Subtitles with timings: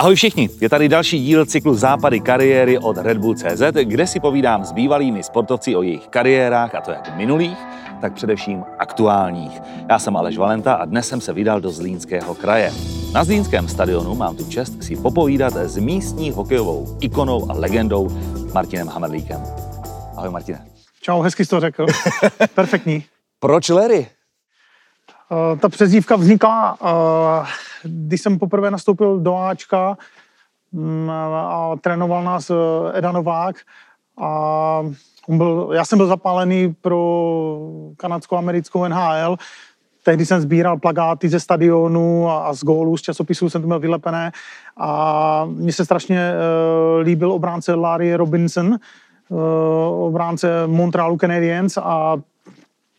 [0.00, 4.20] Ahoj všichni, je tady další díl cyklu Západy kariéry od Red Bull CZ, kde si
[4.20, 7.58] povídám s bývalými sportovci o jejich kariérách, a to jak minulých,
[8.00, 9.60] tak především aktuálních.
[9.90, 12.72] Já jsem Aleš Valenta a dnes jsem se vydal do Zlínského kraje.
[13.12, 18.08] Na Zlínském stadionu mám tu čest si popovídat s místní hokejovou ikonou a legendou
[18.54, 19.40] Martinem Hamerlíkem.
[20.16, 20.66] Ahoj Martine.
[21.02, 21.86] Čau, hezky jsi to řekl.
[22.54, 23.04] Perfektní.
[23.40, 24.06] Proč Larry?
[25.30, 27.46] Uh, ta přezdívka vznikla, uh,
[27.82, 29.96] když jsem poprvé nastoupil do Ačka
[30.72, 32.56] um, a trénoval nás uh,
[32.94, 33.56] Eda Novák
[34.18, 34.28] a
[35.28, 37.58] on byl, já jsem byl zapálený pro
[37.96, 39.36] kanadsko-americkou NHL,
[40.04, 43.80] tehdy jsem sbíral plagáty ze stadionu a, a z gólů, z časopisů jsem to měl
[43.80, 44.32] vylepené.
[44.76, 48.76] A mně se strašně uh, líbil obránce Larry Robinson,
[49.28, 49.38] uh,
[50.06, 52.16] obránce Montrealu Canadiens a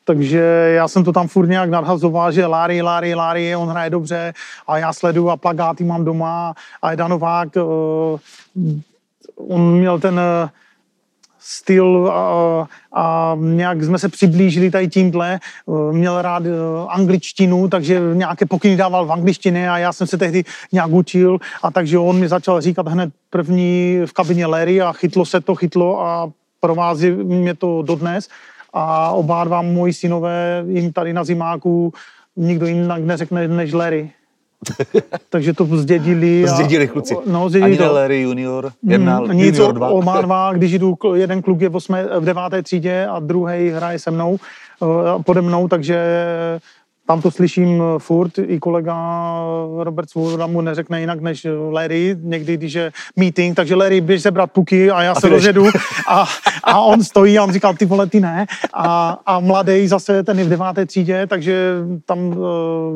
[0.05, 0.40] takže
[0.76, 4.34] já jsem to tam furt nějak nadhazoval, že Láry, Láry, Láry, on hraje dobře
[4.68, 8.20] a já sleduju a plagáty mám doma a Eda Novák, uh,
[9.38, 10.49] on měl ten uh,
[11.40, 15.40] styl a, a nějak jsme se přiblížili tady tímhle.
[15.66, 16.44] Uh, měl rád
[16.88, 21.72] angličtinu, takže nějaké pokyny dával v angličtině a já jsem se tehdy nějak učil a
[21.72, 26.02] takže on mi začal říkat hned první v kabině Larry a chytlo se to, chytlo
[26.02, 28.29] a provází mě to dodnes
[28.74, 31.94] a oba dva moji synové jim tady na zimáku
[32.36, 34.12] nikdo jinak neřekne než Larry.
[35.30, 36.44] Takže to zdědili.
[36.44, 37.16] A, zdědili kluci.
[37.26, 37.94] No, zdědili Ani to.
[37.94, 39.90] Larry junior, jedna, mm, nic, junior dva.
[39.90, 44.00] Oba dva, když jdu, jeden kluk je v, osmé, v deváté třídě a druhý hraje
[44.00, 44.38] se mnou,
[45.26, 46.00] pode mnou, takže
[47.07, 48.96] tam to slyším furt, i kolega
[49.77, 54.52] Robert Svoboda mu neřekne jinak než Larry, někdy, když je meeting, takže Larry, běž sebrat
[54.52, 55.66] puky a já a se rozjedu
[56.07, 56.26] a,
[56.63, 58.46] a on stojí a on říkal, ty vole, ty ne.
[58.74, 62.35] A, a mladý zase, ten je v deváté třídě, takže tam,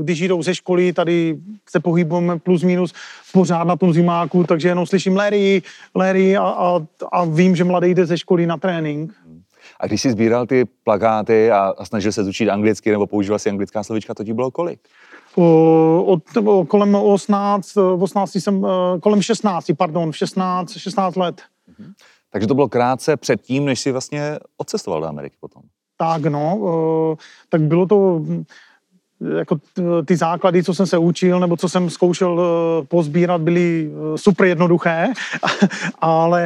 [0.03, 1.37] když jdou ze školy, tady
[1.69, 2.93] se pohybujeme plus minus
[3.33, 5.61] pořád na tom zimáku, takže jenom slyším Larry,
[5.95, 6.79] Larry a, a,
[7.11, 9.13] a vím, že mladý jde ze školy na trénink.
[9.79, 13.49] A když jsi sbíral ty plakáty a, a snažil se učit anglicky nebo používal si
[13.49, 14.79] anglická slovička, to ti bylo kolik?
[16.05, 16.23] Od,
[16.67, 18.65] kolem 18, 18 jsem,
[19.01, 21.41] kolem 16, pardon, 16, 16 let.
[21.79, 21.93] Mhm.
[22.31, 25.61] Takže to bylo krátce před tím, než jsi vlastně odcestoval do Ameriky potom.
[25.97, 27.17] Tak no,
[27.49, 28.21] tak bylo to
[29.37, 29.57] jako
[30.05, 32.41] ty základy, co jsem se učil, nebo co jsem zkoušel
[32.87, 35.07] pozbírat, byly super jednoduché,
[35.99, 36.43] ale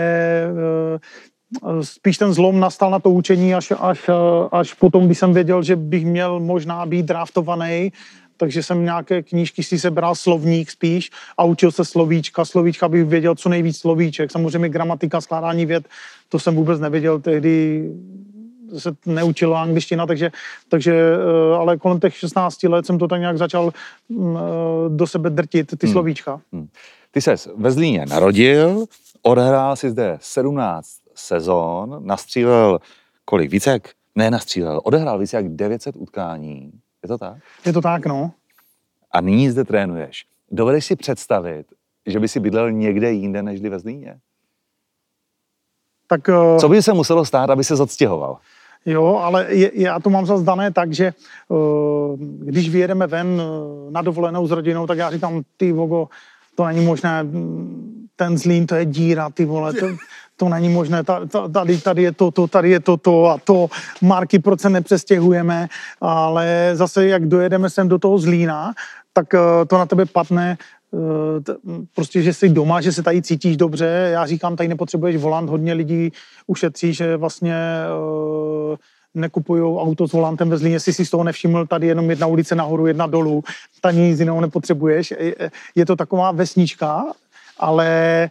[1.82, 4.10] spíš ten zlom nastal na to učení až, až,
[4.52, 7.92] až potom, když jsem věděl, že bych měl možná být draftovaný,
[8.38, 12.46] takže jsem nějaké knížky si sebral, slovník spíš a učil se slovíčka.
[12.46, 14.32] Slovíčka bych věděl co nejvíc slovíček.
[14.32, 15.88] Samozřejmě gramatika, skládání věd,
[16.30, 17.84] to jsem vůbec nevěděl tehdy
[18.78, 20.32] se neučilo angličtina, takže,
[20.70, 23.74] takže eh, ale kolem těch 16 let jsem to tak nějak začal
[24.09, 24.40] mm, eh,
[24.90, 25.94] do sebe drtit, ty hmm.
[25.94, 26.42] slovíčka.
[26.54, 26.68] Hmm.
[27.12, 28.86] Ty ses ve Zlíně narodil,
[29.22, 32.80] odehrál si zde 17 sezon, nastřílel
[33.25, 33.52] kolik?
[33.52, 36.72] Více jak, ne nastřílel, odehrál více jak 900 utkání.
[37.03, 37.38] Je to tak?
[37.66, 38.31] Je to tak, no.
[39.12, 40.25] A nyní zde trénuješ.
[40.52, 41.66] Dovedeš si představit,
[42.06, 44.19] že by si bydlel někde jinde, než ve Zlíně?
[46.08, 46.59] Tak, uh...
[46.59, 48.38] Co by se muselo stát, aby se odstěhoval?
[48.85, 51.13] Jo, ale je, já to mám zase dané tak, že
[51.47, 56.08] uh, když vyjedeme ven uh, na dovolenou s rodinou, tak já říkám, ty vogo,
[56.56, 57.25] to není možné,
[58.16, 59.85] ten zlín, to je díra, ty vole, to,
[60.40, 61.04] to není možné,
[61.52, 63.68] tady, tady je to, to, tady je to, to a to,
[64.02, 65.68] marky, proč se nepřestěhujeme,
[66.02, 68.74] ale zase, jak dojedeme sem do toho Zlína,
[69.14, 71.54] tak eh, to na tebe patne eh,
[71.96, 74.10] prostě, že jsi doma, že se tady cítíš dobře.
[74.14, 76.12] Já říkám, tady nepotřebuješ volant, hodně lidí
[76.48, 77.56] ušetří, že vlastně
[78.72, 78.76] uh,
[79.14, 82.56] nekupují auto s volantem ve Zlíně, jestli si z toho nevšiml, tady jenom jedna ulice
[82.56, 83.44] nahoru, jedna dolů,
[83.82, 85.14] tady nic jiného nepotřebuješ.
[85.76, 87.06] Je to taková vesnička,
[87.60, 88.30] ale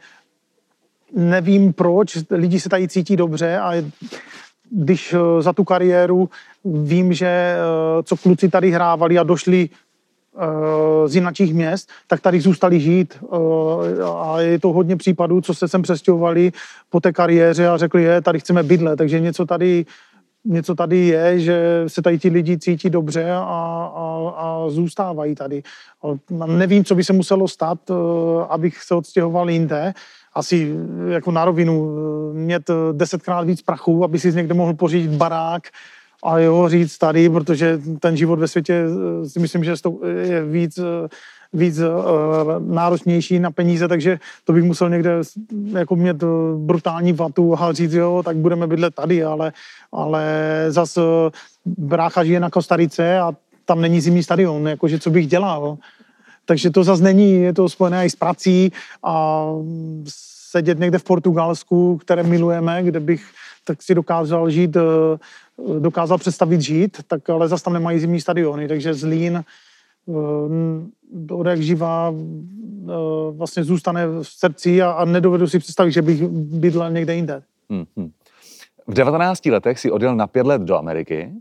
[1.16, 3.72] nevím proč, lidi se tady cítí dobře a
[4.70, 6.28] když eh, za tu kariéru
[6.64, 12.40] vím, že eh, co kluci tady hrávali a došli eh, z jinačích měst, tak tady
[12.40, 13.18] zůstali žít
[14.22, 16.52] a je to hodně případů, co se sem přestěhovali
[16.90, 19.86] po té kariéře a řekli, je, tady chceme bydlet, takže něco tady
[20.44, 25.62] něco tady je, že se tady ti lidi cítí dobře a, a, a zůstávají tady.
[26.46, 27.78] Nevím, co by se muselo stát,
[28.48, 29.92] abych se odstěhoval jinde,
[30.38, 30.74] asi
[31.08, 31.94] jako na rovinu
[32.32, 35.62] mít desetkrát víc prachu, aby si někde mohl pořídit barák
[36.24, 38.84] a jo, říct tady, protože ten život ve světě
[39.26, 39.74] si myslím, že
[40.22, 40.78] je víc,
[41.52, 41.80] víc
[42.58, 45.10] náročnější na peníze, takže to bych musel někde
[45.72, 46.24] jako mít
[46.56, 49.52] brutální vatu a říct, jo, tak budeme bydlet tady, ale,
[49.92, 50.24] ale
[50.68, 50.98] zas
[51.66, 53.32] brácha žije na Kostarice a
[53.64, 55.78] tam není zimní stadion, jakože co bych dělal.
[56.48, 58.72] Takže to zase není, je to spojené i s prací
[59.04, 59.46] a
[60.50, 63.24] sedět někde v Portugalsku, které milujeme, kde bych
[63.64, 64.80] tak si dokázal žít, eh,
[65.78, 71.60] dokázal představit žít, tak ale zase tam nemají zimní stadiony, takže Zlín eh, od jak
[71.60, 72.92] živá eh,
[73.30, 77.42] vlastně zůstane v srdci a, a nedovedu si představit, že bych bydlel někde jinde.
[77.70, 78.10] Hmm, hmm.
[78.86, 81.32] V 19 letech si odjel na pět let do Ameriky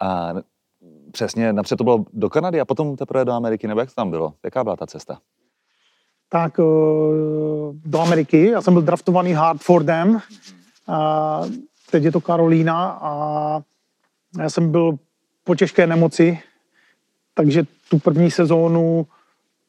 [0.00, 0.34] a
[1.12, 4.10] přesně napřed to bylo do Kanady a potom teprve do Ameriky, nebo jak to tam
[4.10, 4.34] bylo?
[4.44, 5.18] Jaká byla ta cesta?
[6.28, 6.60] Tak
[7.72, 10.20] do Ameriky, já jsem byl draftovaný Hartfordem,
[10.88, 11.40] a
[11.90, 13.60] teď je to Karolína a
[14.38, 14.98] já jsem byl
[15.44, 16.38] po těžké nemoci,
[17.34, 19.06] takže tu první sezónu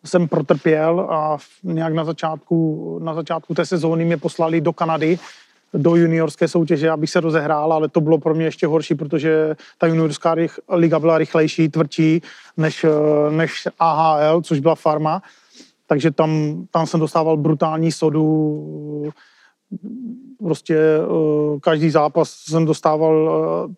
[0.06, 5.20] jsem protrpěl a nějak na začátku, na začátku té sezóny mě poslali do Kanady,
[5.74, 9.88] do juniorské soutěže, abych se rozehrál, ale to bylo pro mě ještě horší, protože ta
[9.88, 10.36] juniorská
[10.70, 12.22] liga byla rychlejší, tvrdší
[12.58, 12.86] než,
[13.30, 15.22] než AHL, což byla farma.
[15.88, 19.12] Takže tam, tam jsem dostával brutální sodu,
[20.40, 20.78] prostě
[21.08, 23.16] uh, každý zápas jsem dostával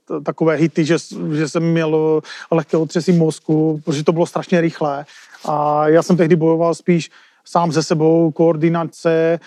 [0.09, 0.97] uh, takové hity, že,
[1.33, 2.21] že jsem měl
[2.51, 5.05] lehké otřesy mozku, protože to bylo strašně rychlé.
[5.45, 7.11] A já jsem tehdy bojoval spíš
[7.45, 9.39] sám ze sebou, koordinace,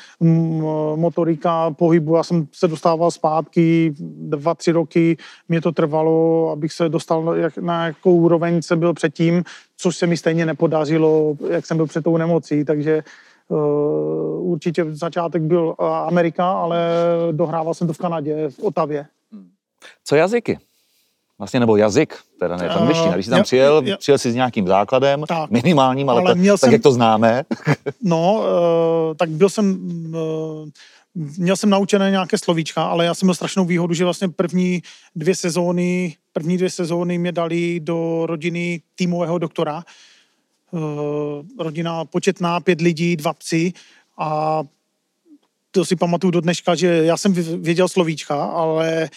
[0.94, 2.16] motorika, pohybu.
[2.16, 5.16] Já jsem se dostával zpátky, dva, tři roky
[5.48, 9.44] mě to trvalo, abych se dostal na jakou úroveň jsem byl předtím,
[9.76, 13.02] což se mi stejně nepodařilo, jak jsem byl před tou nemocí, takže
[13.50, 16.78] Uh, určitě začátek byl Amerika, ale
[17.32, 19.06] dohrával jsem to v Kanadě, v Otavě.
[20.04, 20.58] Co jazyky?
[21.38, 23.14] Vlastně, nebo jazyk, teda ne, tam angličtina.
[23.14, 26.58] Když jsi tam přijel, přijel jsi s nějakým základem, tak, minimálním, ale, ale to, tak,
[26.58, 27.44] jsem, jak to známe.
[28.02, 28.42] no,
[29.10, 29.78] uh, tak byl jsem,
[30.14, 30.68] uh,
[31.14, 34.82] měl jsem naučené nějaké slovíčka, ale já jsem měl strašnou výhodu, že vlastně první
[35.16, 39.82] dvě sezóny, první dvě sezóny mě dali do rodiny týmového doktora,
[40.74, 43.72] Eh, rodina početná, pět lidí, dva psy
[44.18, 44.62] a
[45.70, 47.32] to si pamatuju do dneška, že já jsem
[47.62, 49.10] věděl slovíčka, ale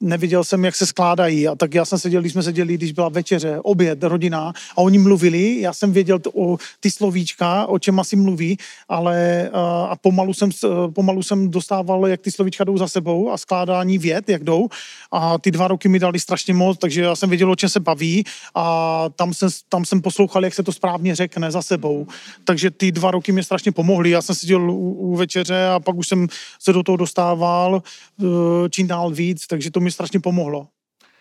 [0.00, 1.48] neviděl jsem, jak se skládají.
[1.48, 4.98] A tak já jsem seděl, když jsme seděli, když byla večeře, oběd, rodina a oni
[4.98, 8.58] mluvili, já jsem věděl to, o ty slovíčka, o čem asi mluví,
[8.88, 10.50] ale a, a pomalu, jsem,
[10.94, 14.68] pomalu jsem dostával, jak ty slovíčka jdou za sebou a skládání věd, jak jdou.
[15.12, 17.80] A ty dva roky mi dali strašně moc, takže já jsem věděl, o čem se
[17.80, 18.24] baví
[18.54, 22.06] a tam jsem, tam jsem poslouchal, jak se to správně řekne za sebou.
[22.44, 24.10] Takže ty dva roky mě strašně pomohly.
[24.10, 26.28] Já jsem seděl u, u večeře a pak už jsem
[26.60, 27.82] se do toho dostával
[28.22, 28.24] e,
[28.70, 30.66] čím dál víc, takže to mi strašně pomohlo.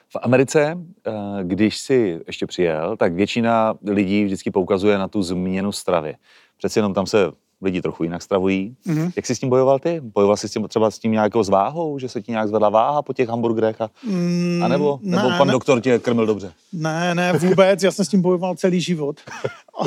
[0.09, 0.77] V Americe,
[1.07, 1.11] eh,
[1.43, 6.15] když si ještě přijel, tak většina lidí vždycky poukazuje na tu změnu stravy.
[6.57, 7.31] Přeci jenom tam se
[7.61, 8.75] lidi trochu jinak stravují.
[8.87, 9.11] Mm-hmm.
[9.15, 10.01] Jak jsi s tím bojoval ty?
[10.03, 13.01] Bojoval jsi s tím třeba s tím nějakou zváhou, že se ti nějak zvedla váha
[13.01, 13.81] po těch hamburgerech?
[13.81, 16.53] A, mm, a nebo, ne, nebo pan ne, doktor tě krmil dobře?
[16.73, 17.83] Ne, ne, vůbec.
[17.83, 19.19] Já jsem s tím bojoval celý život.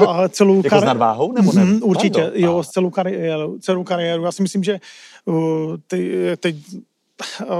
[0.03, 1.33] A celou jako kari- s nadváhou?
[1.33, 1.65] Nebo ne?
[1.65, 2.41] Mm, určitě, Pardon.
[2.43, 4.25] jo, s celou kariéru, celou kariéru.
[4.25, 4.81] Já si myslím, že
[5.25, 6.03] uh, teď,
[6.41, 6.56] teď
[7.49, 7.55] uh,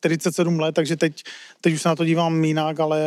[0.00, 1.22] 47 let, takže teď,
[1.60, 3.00] teď už se na to dívám jinak, ale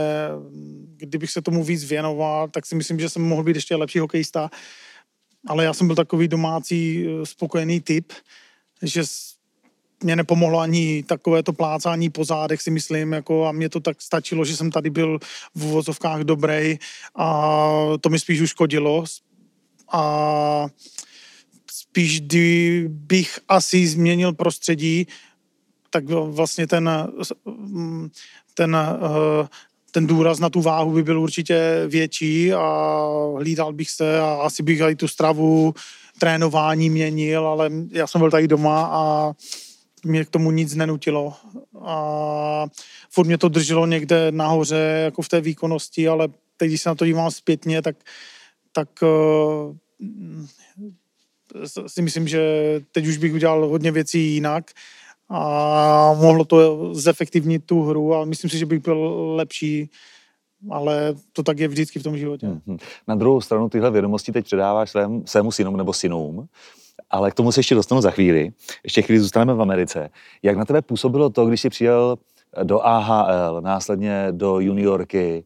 [0.97, 4.49] kdybych se tomu víc věnoval, tak si myslím, že jsem mohl být ještě lepší hokejista.
[5.47, 8.13] Ale já jsem byl takový domácí eh, spokojený typ,
[8.81, 9.03] že
[10.03, 14.01] mě nepomohlo ani takové to plácání po zádech, si myslím, jako a mě to tak
[14.01, 15.19] stačilo, že jsem tady byl
[15.55, 16.79] v uvozovkách dobrý
[17.15, 17.47] a
[18.01, 19.05] to mi spíš uškodilo.
[19.91, 20.67] A
[21.71, 25.07] spíš kdybych asi změnil prostředí,
[25.91, 26.89] tak vlastně ten,
[28.53, 28.77] ten,
[29.91, 33.05] ten důraz na tu váhu by byl určitě větší a
[33.37, 35.73] hlídal bych se a asi bych i tu stravu,
[36.19, 39.33] trénování měnil, ale já jsem byl tady doma a
[40.03, 41.33] mě k tomu nic nenutilo.
[41.81, 42.67] A
[43.09, 46.95] furt mě to drželo někde nahoře, jako v té výkonnosti, ale teď, když se na
[46.95, 47.95] to dívám zpětně, tak,
[48.71, 49.75] tak uh,
[51.87, 52.41] si myslím, že
[52.91, 54.71] teď už bych udělal hodně věcí jinak
[55.33, 59.89] a mohlo to zefektivnit tu hru, ale myslím si, že bych byl lepší
[60.69, 62.47] ale to tak je vždycky v tom životě.
[62.47, 62.77] Mm-hmm.
[63.07, 66.47] Na druhou stranu tyhle vědomosti teď předáváš svém, svému synu nebo synům,
[67.09, 68.51] ale k tomu se ještě dostanu za chvíli.
[68.83, 70.09] Ještě chvíli zůstaneme v Americe.
[70.43, 72.17] Jak na tebe působilo to, když jsi přijel
[72.63, 75.43] do AHL, následně do juniorky?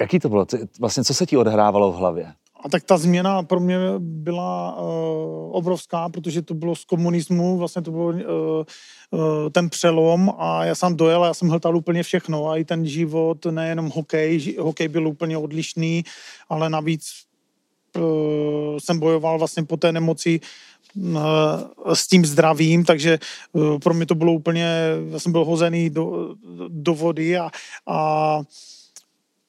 [0.00, 0.46] Jaký to bylo?
[0.80, 2.32] Vlastně co se ti odhrávalo v hlavě?
[2.64, 7.82] A tak ta změna pro mě byla uh, obrovská, protože to bylo z komunismu, vlastně
[7.82, 12.02] to byl uh, uh, ten přelom a já jsem dojel a já jsem hltal úplně
[12.02, 12.48] všechno.
[12.48, 16.04] A i ten život, nejenom hokej, hokej byl úplně odlišný,
[16.48, 17.10] ale navíc
[17.96, 20.40] uh, jsem bojoval vlastně po té nemoci
[20.96, 21.20] uh,
[21.92, 23.18] s tím zdravím, takže
[23.52, 24.68] uh, pro mě to bylo úplně,
[25.10, 26.34] já jsem byl hozený do,
[26.68, 27.50] do vody a,
[27.86, 28.40] a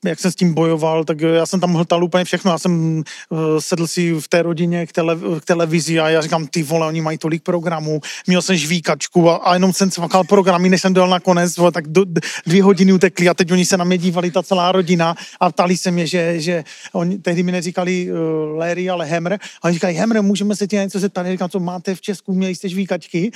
[0.07, 2.51] jak jsem s tím bojoval, tak já jsem tam hltal úplně všechno.
[2.51, 6.47] Já jsem uh, sedl si v té rodině k, tele, k televizi a já říkám,
[6.47, 8.01] ty vole, oni mají tolik programů.
[8.27, 11.71] Měl jsem žvíkačku a, a jenom jsem cvakal programy, než jsem dal na konec, vole,
[11.71, 12.05] tak do,
[12.45, 15.77] dvě hodiny utekly a teď oni se na mě dívali, ta celá rodina a ptali
[15.77, 19.33] se mě, že, že oni tehdy mi neříkali uh, Larry, ale Hammer.
[19.33, 21.27] A oni říkali, Hammer, můžeme se tě něco zeptat?
[21.27, 23.31] Říkám, co máte v Česku, měli jste žvíkačky?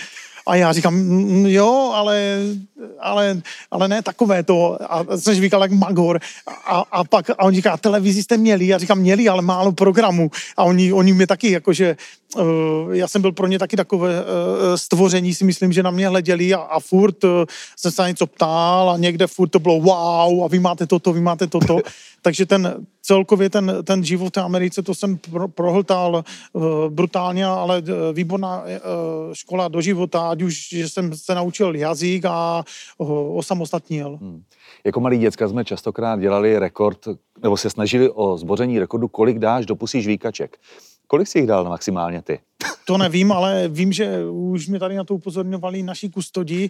[0.49, 0.95] A já říkám,
[1.45, 2.37] jo, ale,
[2.99, 3.41] ale,
[3.71, 4.77] ale ne takové to.
[4.93, 6.19] A jsem říkal jak Magor.
[6.65, 8.67] A, a pak a on říká, televizi jste měli?
[8.67, 10.31] Já říkám, měli, ale málo programů.
[10.57, 11.97] A oni, oni mě taky, jakože,
[12.35, 12.43] uh,
[12.91, 14.25] já jsem byl pro ně taky takové uh,
[14.75, 17.29] stvoření, si myslím, že na mě hleděli a, a furt uh,
[17.77, 21.13] jsem se na něco ptal a někde furt to bylo wow a vy máte toto,
[21.13, 21.79] vy máte toto.
[22.21, 26.23] Takže ten celkově ten, ten život v Americe, to jsem pro, prohltal
[26.53, 28.69] uh, brutálně, ale uh, výborná uh,
[29.33, 32.63] škola do života, ať už, že jsem se naučil jazyk a
[32.97, 34.17] uh, osamostatnil.
[34.21, 34.43] Hmm.
[34.85, 37.07] Jako malí děcka jsme častokrát dělali rekord,
[37.43, 40.57] nebo se snažili o zboření rekordu, kolik dáš do pusí žvíkaček.
[41.07, 42.39] Kolik jsi jich dal maximálně ty?
[42.85, 46.65] To nevím, ale vím, že už mě tady na to upozorňovali naši kustodi.
[46.65, 46.69] E,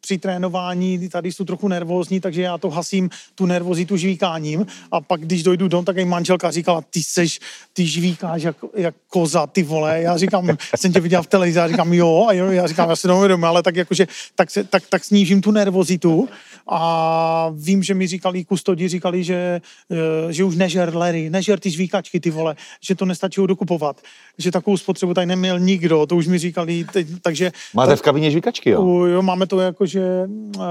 [0.00, 4.66] při trénování tady jsou trochu nervózní, takže já to hasím tu nervozitu žvíkáním.
[4.92, 7.40] A pak, když dojdu dom, tak i manželka říkala, ty seš,
[7.72, 10.00] ty žvíkáš jak, jak koza, ty vole.
[10.02, 12.96] Já říkám, jsem tě viděl v televizi, já říkám, jo, a jo, já říkám, já
[12.96, 16.28] se neuvědomím, ale tak jakože, tak, se, tak, tak snížím tu nervozitu.
[16.66, 19.60] A vím, že mi říkali, kustodi říkali, že,
[19.90, 24.00] e, že už nežer Larry, nežer ty žvíkačky, ty vole, že to nestačilo dokupovat
[24.38, 27.52] že takovou spotřebu tady neměl nikdo, to už mi říkali, teď, takže...
[27.74, 28.82] Máte tak, v kabině žvíkačky, jo?
[28.82, 30.62] U, jo, máme to jakože uh,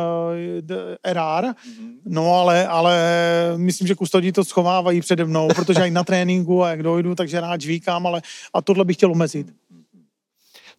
[1.13, 1.93] RR, mm-hmm.
[2.05, 2.97] no ale, ale
[3.55, 7.41] myslím, že kustodí to schovávají přede mnou, protože i na tréninku a jak dojdu, takže
[7.41, 8.21] rád žvíkám, ale
[8.53, 9.47] a tohle bych chtěl omezit.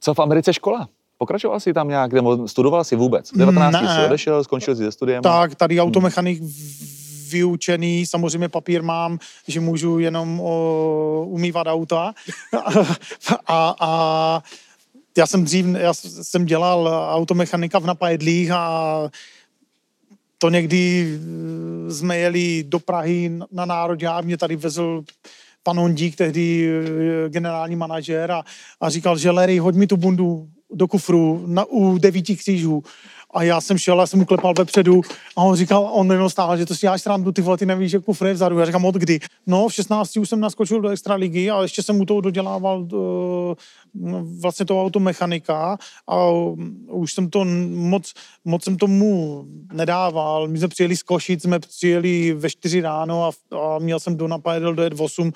[0.01, 0.89] Co v Americe škola?
[1.19, 3.31] Pokračoval jsi tam nějak, nebo studoval jsi vůbec?
[3.37, 3.95] 19 ne.
[3.95, 5.23] jsi odešel, skončil jsi se studiem?
[5.23, 6.43] Tak, tady automechanik
[7.35, 12.15] vyučený, samozřejmě papír mám, že můžu jenom o, umývat auta.
[13.47, 14.43] a, a
[15.19, 18.65] já jsem dřív, já jsem dělal automechanika v napajedlích a
[20.39, 25.05] to někdy eh, jsme jeli do Prahy na národě a mě tady vezl
[25.63, 28.45] pan Ondík, tehdy eh, generální manažer a,
[28.81, 32.83] a říkal, že Larry, hoď mi tu bundu do kufru na, u devíti křížů.
[33.35, 35.01] A já jsem šel, já jsem mu klepal vepředu
[35.37, 37.91] a on říkal, on jenom stál, že to si děláš srandu, ty vole, ty nevíš,
[37.91, 38.59] že kufr je vzadu.
[38.59, 39.21] Já říkám, od kdy?
[39.47, 43.55] No, v 16 už jsem naskočil do extraligy a ještě jsem mu toho dodělával uh,
[44.41, 46.31] vlastně toho automechanika a
[46.87, 48.15] už jsem to moc,
[48.45, 50.49] moc jsem tomu nedával.
[50.49, 54.29] My jsme přijeli z Košic, jsme přijeli ve 4 ráno a, a měl jsem do
[54.29, 55.33] napajedel dojet 8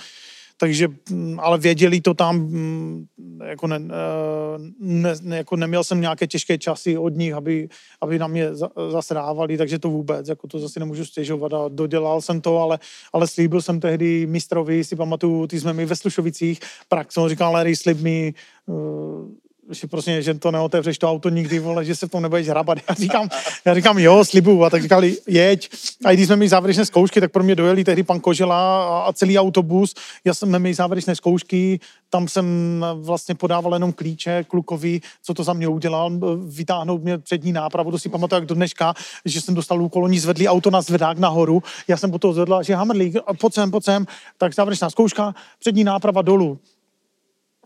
[0.58, 3.06] takže, mm, ale věděli to tam, mm,
[3.44, 7.68] jako, ne, eh, ne, ne, jako neměl jsem nějaké těžké časy od nich, aby,
[8.00, 8.50] aby na mě
[8.90, 12.78] zasrávali, takže to vůbec, jako to zase nemůžu stěžovat a dodělal jsem to, ale,
[13.12, 17.52] ale slíbil jsem tehdy mistrovi, si pamatuju, ty jsme mi ve Slušovicích, prax, on říkal,
[17.52, 18.34] Larry, slib mi,
[18.66, 19.28] uh,
[19.70, 22.78] že prostě, že to neotevřeš to auto nikdy, vole, že se v tom nebudeš hrabat.
[22.88, 23.28] Já říkám,
[23.64, 24.64] já říkám jo, slibuju.
[24.64, 25.70] A tak říkali, jeď.
[26.04, 29.38] A když jsme měli závěrečné zkoušky, tak pro mě dojeli tehdy pan Kožela a celý
[29.38, 29.94] autobus.
[30.24, 32.46] Já jsem měl závěrečné zkoušky, tam jsem
[32.94, 36.10] vlastně podával jenom klíče klukovi, co to za mě udělal,
[36.46, 38.94] vytáhnout mě přední nápravu, to si pamatuju jak do dneška,
[39.24, 42.74] že jsem dostal úkol, oni zvedli auto na zvedák nahoru, já jsem potom zvedla, že
[42.74, 44.06] Hammerlík, pojď sem, pojď sem,
[44.38, 46.58] tak závěrečná zkouška, přední náprava dolů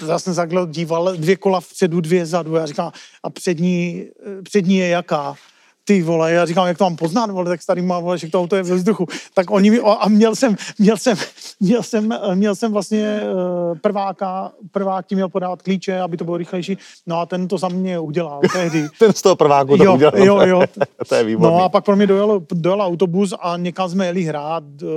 [0.08, 4.06] já jsem takhle díval, dvě kola vpředu, dvě zadu, já říkám, a přední,
[4.42, 5.36] přední je jaká?
[5.84, 8.40] ty vole, já říkám, jak to mám poznat, vole, tak starý má, vole, že to
[8.40, 9.06] auto je ve vzduchu.
[9.34, 11.16] Tak oni mi, a měl jsem, měl jsem,
[11.60, 16.36] měl jsem, měl jsem vlastně uh, prváka, prvák ti měl podávat klíče, aby to bylo
[16.36, 18.88] rychlejší, no a ten to za mě udělal tehdy.
[18.98, 20.18] ten z toho prváku to jo, udělal.
[20.18, 20.62] Jo, jo.
[21.08, 21.56] to je výborný.
[21.56, 24.88] No a pak pro mě dojel, dojel autobus a někam jsme jeli hrát uh,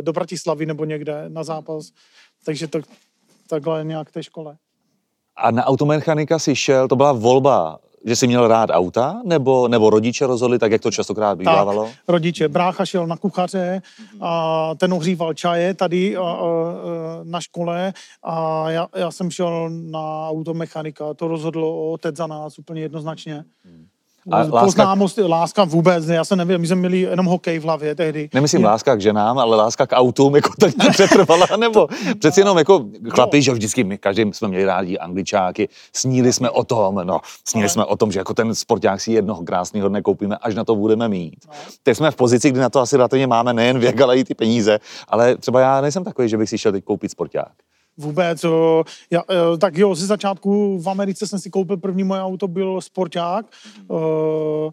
[0.00, 1.90] do Bratislavy nebo někde na zápas.
[2.44, 2.80] Takže to,
[3.48, 4.56] takhle nějak té škole.
[5.36, 9.90] A na automechanika si šel, to byla volba, že jsi měl rád auta, nebo, nebo
[9.90, 11.84] rodiče rozhodli, tak jak to častokrát bývávalo?
[11.84, 12.48] Tak, rodiče.
[12.48, 13.82] Brácha šel na kuchaře
[14.20, 16.36] a ten ohříval čaje tady a, a,
[17.22, 21.14] na škole a já, já jsem šel na automechanika.
[21.14, 23.44] To rozhodlo otec za nás úplně jednoznačně.
[23.64, 23.86] Hmm.
[24.30, 24.60] A láska...
[24.60, 28.28] Poznámost, láska vůbec, já se nevím, my jsme měli jenom hokej v hlavě tehdy.
[28.34, 28.66] Nemyslím je...
[28.66, 31.88] láska k ženám, ale láska k autům, jako tak přetrvala, nebo
[32.18, 36.64] přeci jenom jako chlapi, že vždycky my, každý jsme měli rádi angličáky, sníli jsme o
[36.64, 37.68] tom, no, sníli ale...
[37.68, 40.76] jsme o tom, že jako ten sporták si jednoho krásného dne koupíme, až na to
[40.76, 41.38] budeme mít.
[41.48, 41.52] No.
[41.82, 44.34] Teď jsme v pozici, kdy na to asi relativně máme nejen věk, ale i ty
[44.34, 44.78] peníze,
[45.08, 47.52] ale třeba já nejsem takový, že bych si šel teď koupit sporták
[47.96, 48.44] vůbec.
[49.10, 52.80] Já, e, tak jo, ze začátku v Americe jsem si koupil první moje auto, byl
[52.80, 53.46] Sporták.
[53.46, 54.70] Mm-hmm.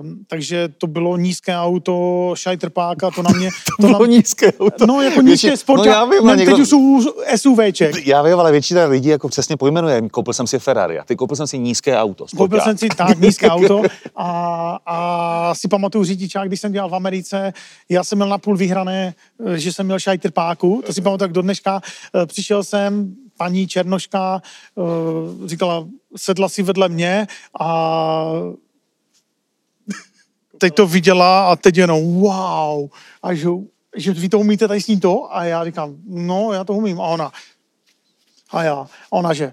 [0.00, 3.50] Um, takže to bylo nízké auto, šajtrpáka, to na mě...
[3.80, 4.86] to, to bylo na, nízké auto.
[4.86, 5.78] No, jako nízké sport.
[5.78, 7.00] No, já vím, ne, někdo, teď už jsou
[7.36, 8.06] SUVček.
[8.06, 10.08] Já vím, ale většina lidí jako přesně pojmenuje.
[10.08, 12.28] Koupil jsem si Ferrari a ty koupil jsem si nízké auto.
[12.28, 12.38] Sporták.
[12.38, 13.82] Koupil jsem si tak nízké auto
[14.16, 17.52] a, a si pamatuju řidičák, když jsem dělal v Americe,
[17.88, 19.14] já jsem měl napůl vyhrané,
[19.54, 21.80] že jsem měl šajtrpáku, to si pamatuju jak do dneška.
[22.14, 24.42] Eh, přišel jsem, paní Černoška
[24.74, 27.26] uh, říkala, sedla si vedle mě
[27.60, 28.24] a
[30.58, 32.88] teď to viděla a teď jenom wow,
[33.22, 33.48] a že,
[33.96, 35.36] že vy to umíte tady s ní to?
[35.36, 37.00] A já říkám, no, já to umím.
[37.00, 37.32] A ona,
[38.50, 39.52] a já, a ona, že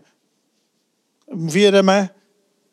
[1.34, 2.10] vyjedeme,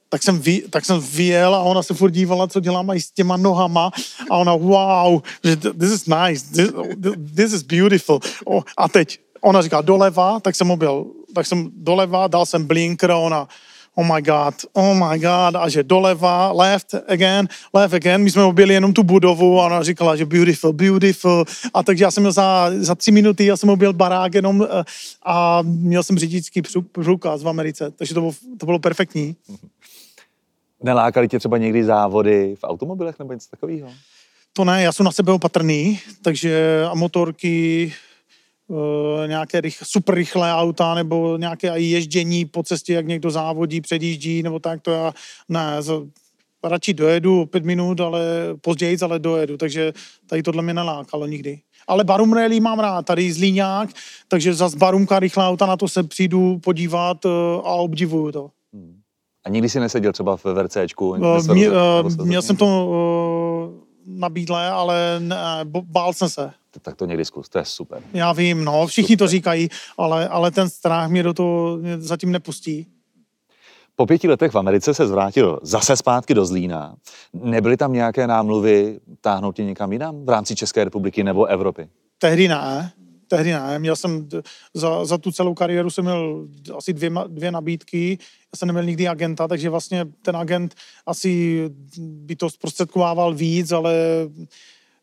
[0.08, 3.11] tak jsem, vy, tak jsem vyjel a ona se furt dívala, co dělám i s
[3.11, 3.90] těma nohama
[4.30, 6.70] a ona, wow, že this is nice, this,
[7.35, 8.20] this is beautiful.
[8.76, 11.04] A teď ona říká doleva, tak jsem objel,
[11.35, 13.49] tak jsem doleva, dal jsem blinker a ona,
[13.99, 18.43] oh my god, oh my god, a že doleva, left again, left again, my jsme
[18.43, 22.33] objeli jenom tu budovu a ona říkala, že beautiful, beautiful, a takže já jsem měl
[22.33, 24.85] za, za tři minuty, já jsem objel barák jenom eh,
[25.25, 26.62] a měl jsem řidičský
[26.93, 29.37] průkaz v Americe, takže to bylo, to bylo perfektní.
[30.83, 33.88] Nelákali tě třeba někdy závody v automobilech nebo něco takového?
[34.52, 37.93] To ne, já jsem na sebe opatrný, takže a motorky,
[39.26, 44.58] nějaké rych, super rychlé auta nebo nějaké ježdění po cestě, jak někdo závodí, předjíždí nebo
[44.58, 45.12] tak, to já
[45.48, 45.82] ne,
[46.64, 48.20] radši dojedu o pět minut, ale
[48.60, 49.92] později, ale dojedu, takže
[50.26, 51.60] tady tohle mě nelákalo nikdy.
[51.88, 53.90] Ale Barum Rally mám rád, tady Zlíňák,
[54.28, 57.28] takže za Barumka rychlá auta, na to se přijdu podívat eh,
[57.64, 58.50] a obdivuju to.
[58.72, 59.00] Hmm.
[59.44, 61.08] A nikdy si neseděl třeba v VRCčku?
[61.08, 61.68] Uh, mě,
[62.22, 63.78] měl jsem to
[64.09, 65.37] nabídle, ale ne,
[65.83, 68.03] bál jsem se tak to někdy zkus, to je super.
[68.12, 69.19] Já vím, no, všichni super.
[69.19, 72.87] to říkají, ale, ale ten strach mě do toho zatím nepustí.
[73.97, 76.95] Po pěti letech v Americe se zvrátil zase zpátky do Zlína.
[77.33, 81.88] Nebyly tam nějaké námluvy táhnout tě někam jinam v rámci České republiky nebo Evropy?
[82.19, 82.93] Tehdy ne.
[83.28, 83.78] Tehdy ne.
[83.78, 84.28] Měl jsem
[84.75, 88.18] za, za tu celou kariéru jsem měl asi dvě, dvě nabídky.
[88.53, 90.74] Já jsem neměl nikdy agenta, takže vlastně ten agent
[91.07, 91.64] asi
[91.98, 93.94] by to zprostředkovával víc, ale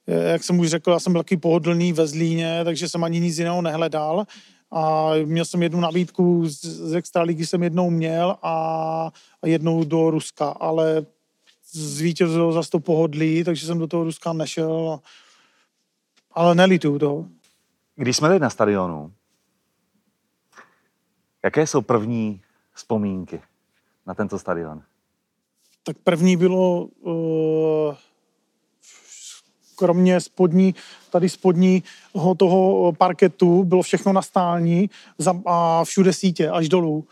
[0.08, 3.38] jak jsem už řekl, já jsem byl taky pohodlný ve Zlíně, takže jsem ani nic
[3.38, 4.26] jiného nehledal.
[4.72, 10.10] A měl jsem jednu nabídku z, z extraligy jsem jednou měl a, a jednou do
[10.10, 11.06] Ruska, ale
[11.72, 15.00] zvítězilo zase to pohodlí, takže jsem do toho Ruska nešel.
[16.32, 17.26] Ale nelituju to.
[17.96, 19.14] Když jsme tady na stadionu,
[21.44, 22.42] jaké jsou první
[22.74, 23.42] vzpomínky
[24.06, 24.82] na tento stadion?
[25.84, 27.96] Tak první bylo uh,
[29.76, 30.76] kromě spodní,
[31.10, 34.90] tady spodního toho parketu bylo všechno na stání
[35.46, 37.08] a všude sítě až dolů.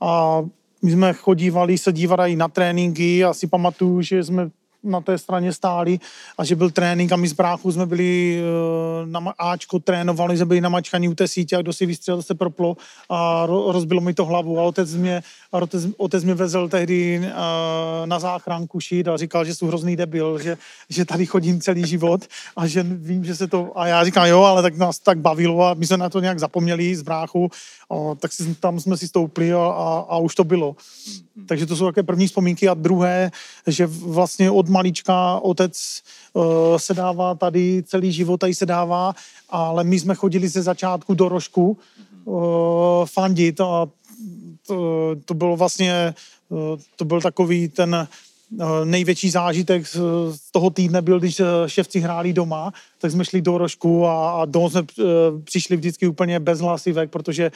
[0.00, 0.42] A
[0.82, 4.50] my jsme chodívali se dívat i na tréninky a si pamatuju, že jsme
[4.84, 5.98] na té straně stáli
[6.38, 10.46] a že byl trénink a my z bráchu jsme byli eh, na Ačko, trénovali, jsme
[10.46, 12.76] byli namačkaní u té sítě a kdo si vystřelil, se proplo
[13.08, 17.32] a rozbilo mi to hlavu a otec mě, a otec, otec mě vezl tehdy eh,
[18.06, 20.56] na záchranku šít a říkal, že jsem hrozný debil, že,
[20.88, 22.24] že tady chodím celý život
[22.56, 25.64] a že vím, že se to, a já říkám jo, ale tak nás tak bavilo
[25.64, 27.50] a my jsme na to nějak zapomněli z bráchu,
[27.90, 30.76] a, tak si, tam jsme si stoupli a, a, a už to bylo.
[31.46, 33.30] Takže to jsou také první vzpomínky a druhé,
[33.66, 35.70] že vlastně od malička otec
[36.32, 36.42] uh,
[36.76, 39.14] se dává tady celý život, tady se dává,
[39.48, 41.78] ale my jsme chodili ze začátku do rožku
[42.24, 43.86] uh, fandit a
[44.66, 44.76] to,
[45.24, 46.14] to bylo vlastně,
[46.96, 48.06] to byl takový ten Eh,
[48.84, 53.58] největší zážitek z toho týdne byl, když eh, ševci hráli doma, tak jsme šli do
[53.58, 55.04] rožku a, a domů jsme eh,
[55.44, 57.52] přišli vždycky úplně bez hlasivek, protože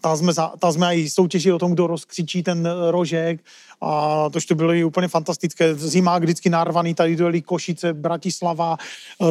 [0.00, 3.40] tam jsme, tam jsme i soutěžili o tom, kdo rozkřičí ten rožek
[3.80, 5.74] a to to bylo úplně fantastické.
[5.74, 8.76] Zimák vždycky narvaný, tady dojeli Košice, Bratislava,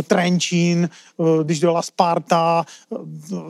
[0.08, 0.90] Trenčín,
[1.44, 2.66] když dojela Sparta,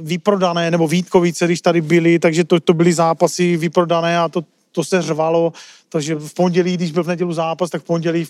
[0.01, 4.83] vyprodané, nebo Vítkovice, když tady byli, takže to, to byly zápasy vyprodané a to, to
[4.83, 5.53] se řvalo,
[5.89, 8.27] takže v pondělí, když byl v nedělu zápas, tak v pondělí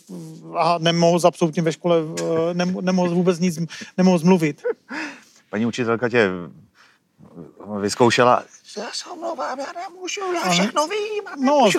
[0.57, 1.97] a nemohl absolutně ve škole,
[2.51, 3.59] eh, nemohl vůbec nic,
[3.97, 4.63] nemohl zmluvit.
[5.49, 6.29] Paní učitelka tě
[7.79, 8.43] vyzkoušela,
[8.77, 11.27] já se omlouvám, já nemůžu, já všechno vím.
[11.27, 11.69] A no,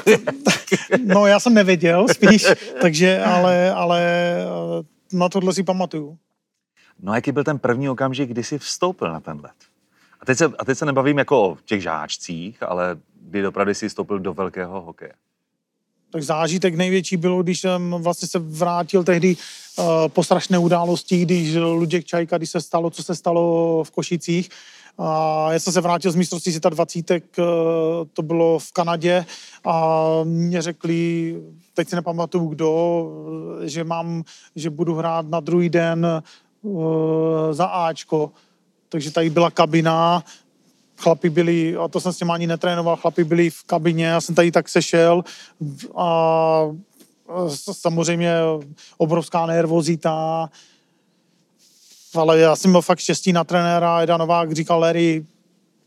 [1.05, 2.46] no, já jsem nevěděl spíš,
[2.81, 6.18] takže, ale, ale eh, na tohle si pamatuju.
[7.03, 9.55] No jaký byl ten první okamžik, kdy jsi vstoupil na ten let?
[10.20, 12.96] A teď se, a teď se nebavím jako o těch žáčcích, ale
[13.31, 15.12] kdy dopravdy si vstoupil do velkého hokeje?
[16.12, 19.37] Tak zážitek největší bylo, když jsem vlastně se vrátil tehdy
[19.79, 24.49] uh, po strašné události, když Luděk Čajka, když se stalo, co se stalo v Košicích,
[24.99, 27.21] A já jsem se vrátil z mistrovství světa 20, eh,
[28.12, 29.27] to bylo v Kanadě
[29.64, 31.37] a mě řekli,
[31.75, 32.73] teď si nepamatuju kdo,
[33.62, 34.23] že mám,
[34.57, 36.23] že budu hrát na druhý den
[36.62, 38.33] uh, za Ačko.
[38.88, 40.25] Takže tady byla kabina,
[41.01, 44.35] chlapi byli, a to jsem s těma ani netrénoval, chlapi byli v kabině, já jsem
[44.35, 45.25] tady tak sešel.
[45.97, 46.63] A
[47.73, 48.35] samozřejmě
[48.99, 50.49] obrovská nervozita,
[52.15, 55.27] ale já jsem byl fakt štěstí na trenéra, Eda Novák říkal, Larry,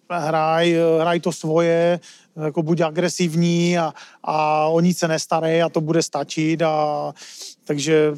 [0.10, 2.00] hraj, hraj to svoje,
[2.46, 6.62] jako buď agresivní a, a o nic se nestarej a to bude stačit.
[6.62, 7.14] A
[7.66, 8.12] takže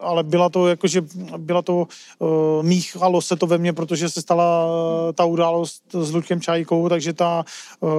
[0.00, 1.02] ale byla to jakože,
[1.36, 1.86] byla to,
[2.18, 6.88] uh, míchalo se to ve mně, protože se stala uh, ta událost s Luďkem Čajkou,
[6.88, 7.44] takže ta
[7.80, 7.90] uh,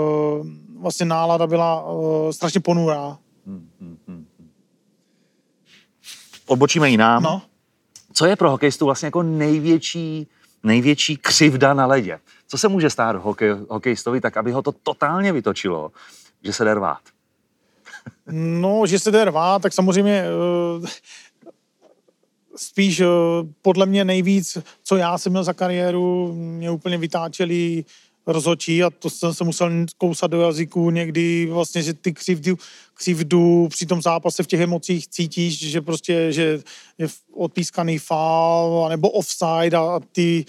[0.80, 3.18] vlastně nálada byla uh, strašně ponurá.
[3.46, 4.26] Hmm, hmm, hmm.
[6.48, 7.24] Odbočíme jinam.
[7.24, 7.42] No.
[8.14, 10.28] Co je pro hokejistu vlastně jako největší,
[10.64, 12.20] největší křivda na ledě?
[12.48, 15.92] Co se může stát hokej, hokejistovi tak, aby ho to totálně vytočilo,
[16.44, 17.02] že se jde rvát?
[18.32, 20.26] No, že se jde rvát, tak samozřejmě
[22.56, 23.06] spíš eh,
[23.62, 27.86] podle mě nejvíc, co já jsem měl za kariéru, mě úplně vytáčeli
[28.28, 32.58] rozhočí a to jsem se musel kousat do jazyku někdy vlastně, že ty křivdu,
[32.94, 36.60] křivdu při tom zápase v těch emocích cítíš, že prostě, že
[36.98, 40.46] je odpískaný foul nebo offside a ty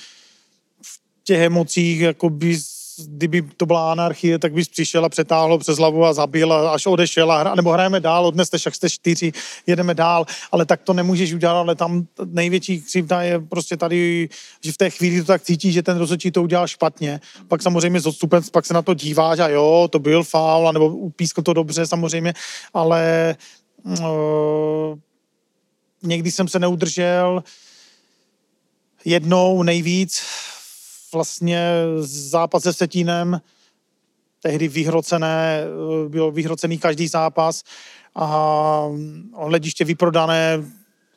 [0.83, 5.79] v těch emocích jako bys kdyby to byla anarchie, tak bys přišel a přetáhl přes
[5.79, 9.33] hlavu a zabil a až odešel a hra, nebo hrajeme dál, odneste, však jste čtyři,
[9.67, 14.29] jedeme dál, ale tak to nemůžeš udělat, ale tam největší křivda je prostě tady,
[14.65, 17.21] že v té chvíli to tak cítí, že ten rozhodčí to udělal špatně.
[17.49, 20.89] Pak samozřejmě z odstupem, pak se na to díváš a jo, to byl faul, nebo
[20.89, 22.35] upískl to dobře samozřejmě,
[22.75, 23.37] ale
[23.85, 24.99] uh,
[26.03, 27.43] někdy jsem se neudržel,
[29.05, 30.23] jednou nejvíc
[31.13, 31.69] vlastně
[32.01, 33.41] zápas se Setínem,
[34.43, 35.65] tehdy vyhrocené,
[36.09, 37.63] byl vyhrocený každý zápas
[38.15, 38.89] a
[39.39, 40.65] hlediště vyprodané,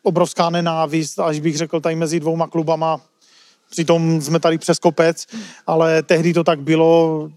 [0.03, 3.01] obrovská nenávist, až bych řekl tady mezi dvouma klubama.
[3.69, 5.27] Přitom jsme tady přes kopec,
[5.67, 7.29] ale tehdy to tak bylo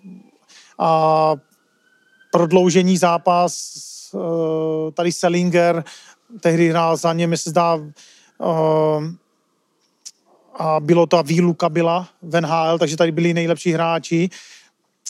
[0.79, 1.35] a
[2.31, 3.75] prodloužení zápas,
[4.15, 5.85] eh, tady Selinger,
[6.41, 9.28] tehdy hrál za ně, mi se zdá, eh,
[10.59, 14.31] a bylo to výluka byla v NHL, takže tady byli nejlepší hráči.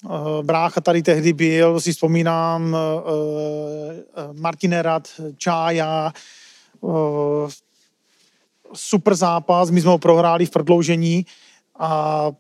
[0.05, 2.79] Eh, brácha tady tehdy byl, si vzpomínám, eh,
[4.17, 6.13] eh, Martinerat, Čája,
[8.75, 11.27] super zápas, my jsme ho prohráli v prodloužení
[11.79, 12.31] a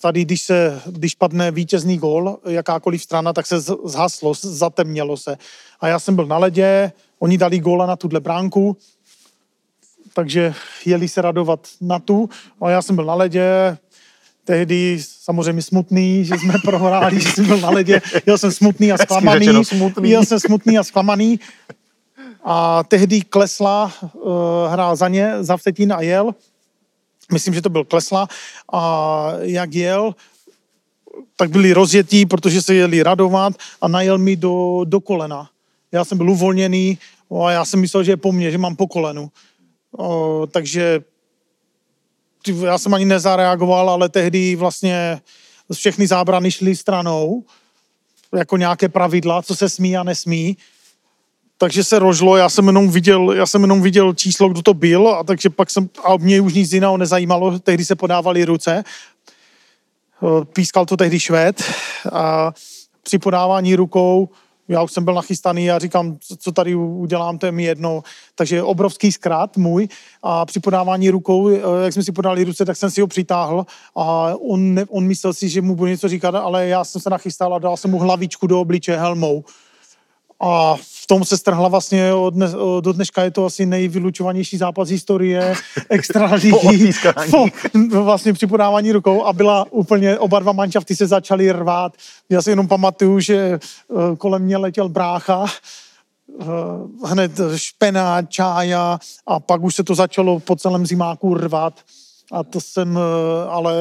[0.00, 5.36] tady, když, se, když padne vítězný gol, jakákoliv strana, tak se zhaslo, zatemnělo se.
[5.80, 8.76] A já jsem byl na ledě, oni dali góla na tuhle bránku,
[10.14, 12.30] takže jeli se radovat na tu.
[12.60, 13.76] A já jsem byl na ledě,
[14.44, 18.00] tehdy samozřejmě smutný, že jsme prohráli, že jsem byl na ledě.
[18.26, 19.64] Jel jsem smutný a zklamaný.
[19.64, 20.10] Smutný.
[20.10, 21.40] Jel jsem smutný a zklamaný.
[22.44, 24.32] A tehdy Klesla uh,
[24.68, 26.34] hrál za ně, za Vtetín a jel.
[27.32, 28.28] Myslím, že to byl Klesla.
[28.72, 30.14] A jak jel,
[31.36, 35.48] tak byli rozjetí, protože se jeli radovat a najel mi do, do kolena.
[35.92, 36.98] Já jsem byl uvolněný
[37.46, 39.30] a já jsem myslel, že je po mně, že mám po kolenu.
[39.98, 41.00] O, takže
[42.64, 45.20] já jsem ani nezareagoval, ale tehdy vlastně
[45.74, 47.44] všechny zábrany šly stranou,
[48.34, 50.56] jako nějaké pravidla, co se smí a nesmí.
[51.58, 55.08] Takže se rožlo, já jsem jenom viděl, já jsem jenom viděl číslo, kdo to byl,
[55.08, 58.84] a takže pak jsem, a mě už nic jiného nezajímalo, tehdy se podávaly ruce.
[60.52, 61.62] Pískal to tehdy Švéd
[62.12, 62.52] a
[63.02, 64.28] při podávání rukou
[64.68, 68.02] já už jsem byl nachystaný a říkám, co tady udělám, to je mi jedno.
[68.34, 69.88] Takže obrovský zkrát můj
[70.22, 73.66] a při podávání rukou, eh, jak jsme si podali ruce, tak jsem si ho přitáhl
[73.96, 77.54] a on, on myslel si, že mu bude něco říkat, ale já jsem se nachystal
[77.54, 79.44] a dal jsem mu hlavičku do obliče helmou.
[80.42, 84.88] A v tom se strhla vlastně od dnes, do dneška je to asi nejvylučovanější zápas
[84.88, 85.54] historie
[85.88, 86.92] extraligy.
[87.30, 87.46] po,
[87.90, 91.92] po vlastně při podávání rukou a byla úplně, oba dva manšafty se začaly rvát.
[92.28, 95.46] Já si jenom pamatuju, že eh, kolem mě letěl brácha,
[96.40, 96.44] eh,
[97.06, 101.74] hned špena, čája a pak už se to začalo po celém zimáku rvat.
[102.32, 103.74] A to jsem, eh, ale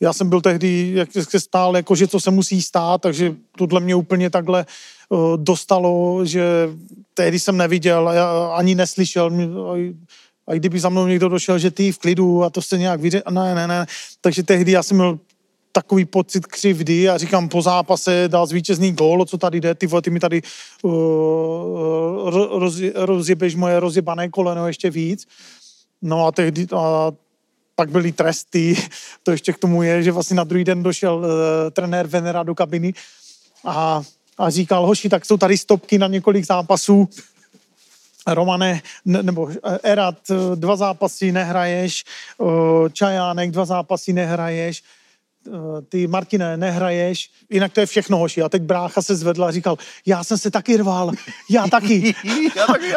[0.00, 3.80] já jsem byl tehdy, jak se stál, jako že to se musí stát, takže tohle
[3.80, 4.66] mě úplně takhle
[5.12, 6.68] Eh, dostalo, že
[7.14, 8.08] tehdy jsem neviděl,
[8.54, 9.30] ani neslyšel,
[10.46, 13.22] a kdyby za mnou někdo došel, že ty v klidu a to se nějak vyře...
[13.30, 13.86] Ne, ne, ne.
[14.20, 15.18] Takže tehdy já jsem měl
[15.72, 20.02] takový pocit křivdy a říkám, po zápase dal zvítězný gól, co tady jde, ty vole,
[20.02, 20.42] ty mi tady
[20.82, 25.26] uh, roz, rozjebeš moje rozjebané koleno ještě víc.
[26.02, 27.12] No a tehdy a
[27.80, 28.76] pak byly tresty,
[29.22, 31.24] to ještě k tomu je, že vlastně na druhý den došel uh,
[31.72, 32.94] trenér Venera do kabiny
[33.64, 34.02] a,
[34.38, 37.08] a říkal, hoši, tak jsou tady stopky na několik zápasů,
[38.26, 42.04] Romane, ne, nebo eh, Erat, eh, dva zápasy nehraješ,
[42.92, 44.99] Čajánek, dva zápasy nehraješ, Eh,
[45.88, 48.42] ty Martine, nehraješ, jinak to je všechno hoši.
[48.42, 49.76] A teď brácha se zvedla a říkal,
[50.06, 51.10] já jsem se taky rval,
[51.50, 52.14] já taky.
[52.56, 52.92] já taky.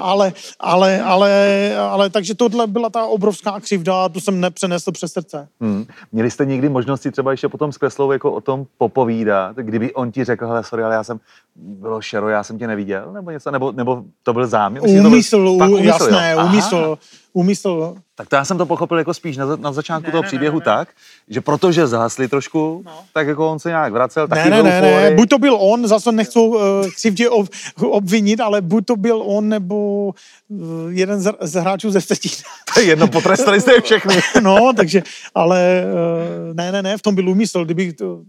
[0.00, 5.12] ale, ale, ale, ale, takže tohle byla ta obrovská křivda a tu jsem nepřenesl přes
[5.12, 5.48] srdce.
[5.60, 5.86] Hmm.
[6.12, 10.12] Měli jste někdy možnosti třeba ještě potom s Kreslou jako o tom popovídat, kdyby on
[10.12, 11.20] ti řekl, hele, sorry, ale já jsem,
[11.56, 14.82] bylo šero, já jsem tě neviděl, nebo něco, nebo, nebo to byl záměr?
[14.86, 16.98] Úmysl, byl, úmysl, jasné, úmysl,
[17.36, 17.96] úmysl.
[18.14, 20.64] Tak to já jsem to pochopil jako spíš na, na začátku ne, toho příběhu ne,
[20.66, 20.76] ne, ne.
[20.76, 20.88] tak,
[21.28, 23.04] že protože zhasli trošku, no.
[23.12, 25.86] tak jako on se nějak vracel, taky ne, ne, ne, ne, buď to byl on,
[25.86, 26.56] zase nechci uh,
[26.96, 27.48] křivdě ob,
[27.80, 30.06] obvinit, ale buď to byl on, nebo
[30.48, 32.00] uh, jeden z, z hráčů ze
[32.76, 34.14] je jedno, potrestali jste je všechny.
[34.42, 35.02] no, takže,
[35.34, 38.22] ale uh, ne, ne, ne, v tom byl úmysl, kdybych to,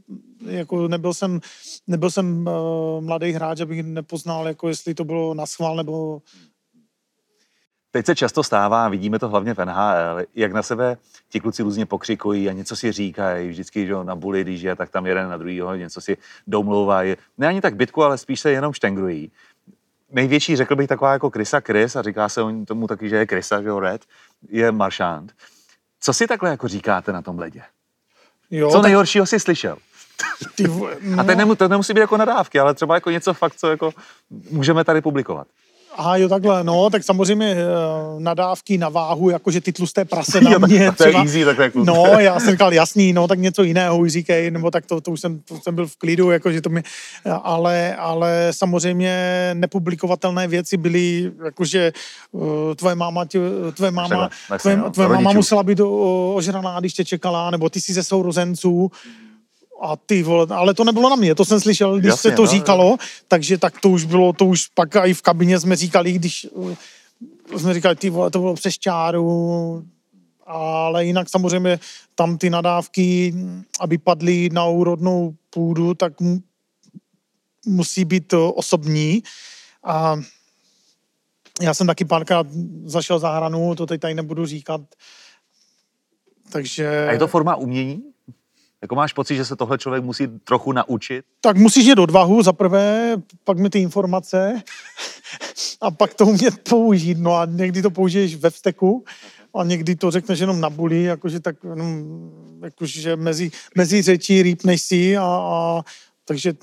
[0.46, 1.40] jako nebyl jsem,
[1.88, 6.22] nebyl jsem uh, mladý hráč, abych nepoznal, jako jestli to bylo na schvál, nebo
[7.92, 10.98] Teď se často stává, vidíme to hlavně v NHL, jak na sebe
[11.30, 14.90] ti kluci různě pokřikují a něco si říkají, vždycky že na buli, když je, tak
[14.90, 17.16] tam jeden na druhýho, něco si domlouvají.
[17.38, 19.32] Ne ani tak bitku, ale spíš se jenom štengrují.
[20.12, 23.62] Největší, řekl bych, taková jako Krysa Krys, a říká se tomu taky, že je Krysa,
[23.62, 24.02] že jo, Red,
[24.50, 25.34] je Maršant.
[26.00, 27.62] Co si takhle jako říkáte na tom ledě?
[28.52, 28.84] Jo, Co tak...
[28.84, 29.78] nejhoršího si slyšel?
[30.56, 30.64] Ty,
[31.02, 31.20] no.
[31.20, 33.94] A to, nemus, to nemusí být jako nadávky, ale třeba jako něco fakt, co jako
[34.52, 35.48] můžeme tady publikovat.
[35.96, 40.58] Aha, jo, takhle, no, tak samozřejmě uh, nadávky na váhu, jakože ty tlusté prase na
[40.58, 40.86] mě.
[40.86, 41.84] jo, to je easy, tak jako.
[41.84, 45.12] No, já jsem říkal, jasný, no, tak něco jiného už říkej, nebo tak to, to
[45.12, 46.84] už jsem, to jsem byl v klidu, jakože to mi,
[47.44, 51.94] ale, ale samozřejmě nepublikovatelné věci byly, jakože
[52.32, 53.40] uh, tvoje máma, tě,
[53.74, 54.30] tvoje máma,
[54.62, 55.80] tvoje, tvoje máma musela být
[56.34, 58.92] ožraná, když tě čekala, nebo ty jsi ze sourozenců,
[59.82, 62.42] a ty vole, ale to nebylo na mě, to jsem slyšel, když Jasně, se to
[62.42, 62.98] no, říkalo, no.
[63.28, 66.76] takže tak to už bylo, to už pak i v kabině jsme říkali, když uh,
[67.58, 69.84] jsme říkali, ty vole, to bylo přes čáru,
[70.46, 71.80] ale jinak samozřejmě
[72.16, 73.36] tam ty nadávky,
[73.80, 76.14] aby padly na úrodnou půdu, tak
[77.66, 79.24] musí být osobní
[79.84, 80.20] a
[81.62, 82.48] já jsem taky párkrát
[82.86, 84.82] zašel za hranu, to teď tady nebudu říkat,
[86.52, 87.08] takže...
[87.08, 88.04] A je to forma umění?
[88.82, 91.26] Jako máš pocit, že se tohle člověk musí trochu naučit?
[91.42, 94.62] Tak musíš mít odvahu za prvé, pak mi ty informace
[95.82, 97.18] a pak to umět použít.
[97.18, 99.06] No a někdy to použiješ ve vzteku
[99.56, 102.06] a někdy to řekneš jenom na buli, jakože tak jenom,
[102.64, 105.82] jakože mezi, mezi řečí rýpneš si a, a
[106.26, 106.54] takže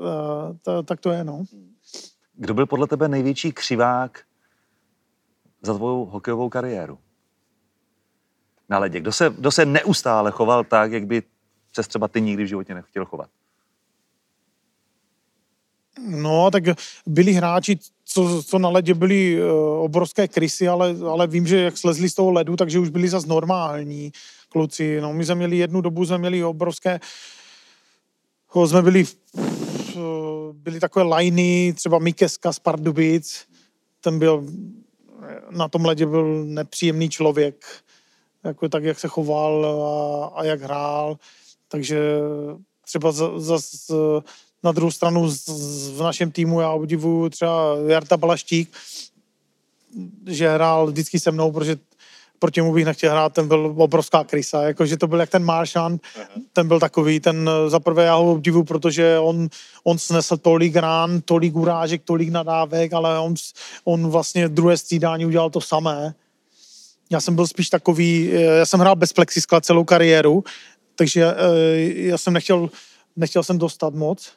[0.00, 1.44] a, ta, tak to je, no.
[2.34, 4.20] Kdo byl podle tebe největší křivák
[5.62, 6.98] za tvou hokejovou kariéru?
[8.68, 9.00] Na ledě.
[9.00, 11.22] Kdo se, kdo se neustále choval tak, jak by
[11.74, 13.30] se třeba ty nikdy v životě nechtěl chovat?
[16.06, 16.64] No, tak
[17.06, 19.48] byli hráči, co, co na ledě byli uh,
[19.84, 23.26] obrovské krysy, ale, ale vím, že jak slezli z toho ledu, takže už byli zase
[23.26, 24.12] normální
[24.48, 25.00] kluci.
[25.00, 27.00] No, my jsme měli jednu dobu, jsme měli obrovské,
[28.66, 29.04] jsme byli,
[29.94, 30.02] uh,
[30.52, 33.46] byli takové lajny, třeba Mikeska z Pardubic,
[34.00, 34.46] ten byl,
[35.50, 37.66] na tom ledě byl nepříjemný člověk,
[38.44, 41.18] jako tak, jak se choval a, a jak hrál.
[41.68, 42.00] Takže
[42.84, 43.94] třeba zase
[44.62, 48.72] na druhou stranu z, z, v našem týmu já obdivuju třeba Jarta Balaštík,
[50.26, 51.76] že hrál vždycky se mnou, protože
[52.38, 55.98] proti němu bych nechtěl hrát, ten byl obrovská krysa, jakože to byl jak ten Maršan,
[56.52, 59.48] ten byl takový, ten zaprvé já ho obdivuju, protože on,
[59.84, 63.34] on snesl tolik rán, tolik urážek, tolik nadávek, ale on,
[63.84, 66.14] on vlastně druhé střídání udělal to samé.
[67.10, 70.44] Já jsem byl spíš takový, já jsem hrál bez plexiskla celou kariéru,
[70.96, 71.36] takže eh,
[71.94, 72.70] já jsem nechtěl,
[73.16, 74.32] nechtěl jsem dostat moc.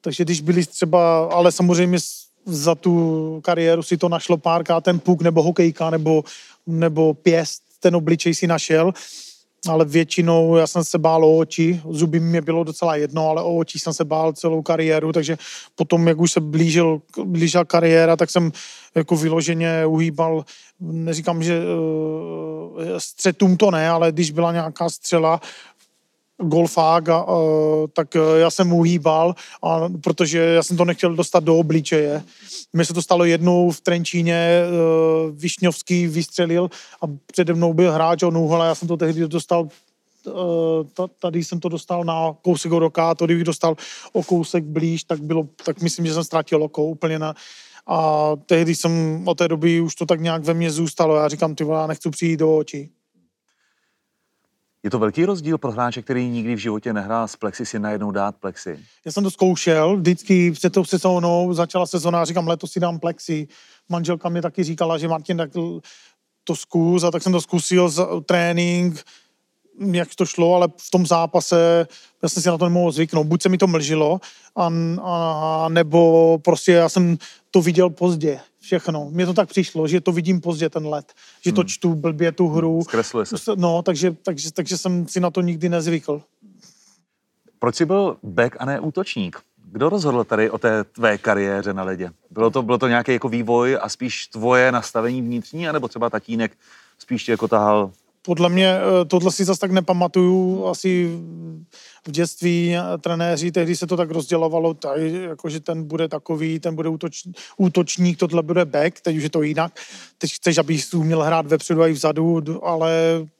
[0.00, 1.98] Takže když byli třeba, ale samozřejmě
[2.46, 6.24] za tu kariéru si to našlo párkrát ten puk nebo hokejka nebo,
[6.66, 8.92] nebo pěst, ten obličej si našel,
[9.68, 13.56] ale většinou já jsem se bál o oči, zuby mě bylo docela jedno, ale o
[13.56, 15.38] oči jsem se bál celou kariéru, takže
[15.74, 18.52] potom, jak už se blížil, blížila kariéra, tak jsem
[18.94, 20.44] jako vyloženě uhýbal,
[20.80, 25.40] neříkám, že uh, střetům to ne, ale když byla nějaká střela,
[26.42, 31.14] golfák, a, uh, tak uh, já jsem mu hýbal, a, protože já jsem to nechtěl
[31.14, 32.22] dostat do obličeje.
[32.72, 36.70] Mně se to stalo jednou v Trenčíně, uh, Višňovský vystřelil
[37.02, 39.68] a přede mnou byl hráč o nůhl já jsem to tehdy dostal
[41.18, 43.76] tady jsem to dostal na kousek od oka, to kdybych dostal
[44.12, 47.34] o kousek blíž, tak bylo, tak myslím, že jsem ztratil oko úplně na,
[47.86, 51.16] a tehdy jsem od té doby už to tak nějak ve mně zůstalo.
[51.16, 52.90] Já říkám, ty já nechci přijít do očí.
[54.86, 58.10] Je to velký rozdíl pro hráče, který nikdy v životě nehrál s plexi, si najednou
[58.10, 58.78] dát plexi?
[59.04, 63.48] Já jsem to zkoušel, vždycky před tou sezónou, začala sezóna, říkám, letos si dám plexi.
[63.88, 65.50] Manželka mi taky říkala, že Martin, tak
[66.44, 67.90] to zkus, a tak jsem to zkusil,
[68.26, 69.04] trénink,
[69.80, 71.86] jak to šlo, ale v tom zápase
[72.22, 73.26] já jsem si na to nemohl zvyknout.
[73.26, 74.20] Buď se mi to mlžilo,
[74.56, 74.70] a,
[75.02, 77.16] a, nebo prostě já jsem
[77.50, 79.08] to viděl pozdě všechno.
[79.10, 81.12] Mně to tak přišlo, že to vidím pozdě ten let,
[81.44, 81.68] že to hmm.
[81.68, 82.82] čtu blbě tu hru.
[82.84, 83.36] Zkresluje se.
[83.56, 86.22] No, takže, takže, takže jsem si na to nikdy nezvykl.
[87.58, 89.40] Proč jsi byl back a ne útočník?
[89.72, 92.10] Kdo rozhodl tady o té tvé kariéře na ledě?
[92.30, 96.52] Bylo to, bylo to nějaký jako vývoj a spíš tvoje nastavení vnitřní, anebo třeba tatínek
[96.98, 97.90] spíš tě jako tahal
[98.26, 100.66] podle mě eh, tohle si zase tak nepamatuju.
[100.66, 101.20] Asi
[102.06, 106.74] v dětství trenéři, tehdy se to tak rozdělovalo, tady, jako, že ten bude takový, ten
[106.74, 107.22] bude útoč,
[107.56, 109.72] útočník, tohle bude back, teď už je to jinak.
[110.18, 112.92] Teď chceš, abych uměl hrát vepředu a i vzadu, ale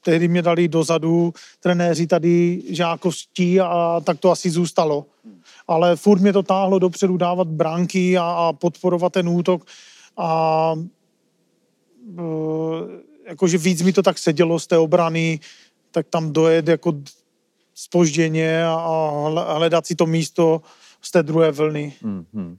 [0.03, 5.05] tehdy mě dali dozadu trenéři tady žákovstí a tak to asi zůstalo.
[5.67, 9.65] Ale furt mě to táhlo dopředu dávat bránky a, a podporovat ten útok
[10.17, 10.73] a
[12.19, 15.39] uh, jakože víc mi to tak sedělo z té obrany,
[15.91, 16.93] tak tam dojet jako
[17.73, 20.61] spožděně a hledat si to místo
[21.01, 21.93] z té druhé vlny.
[22.03, 22.57] Mm-hmm.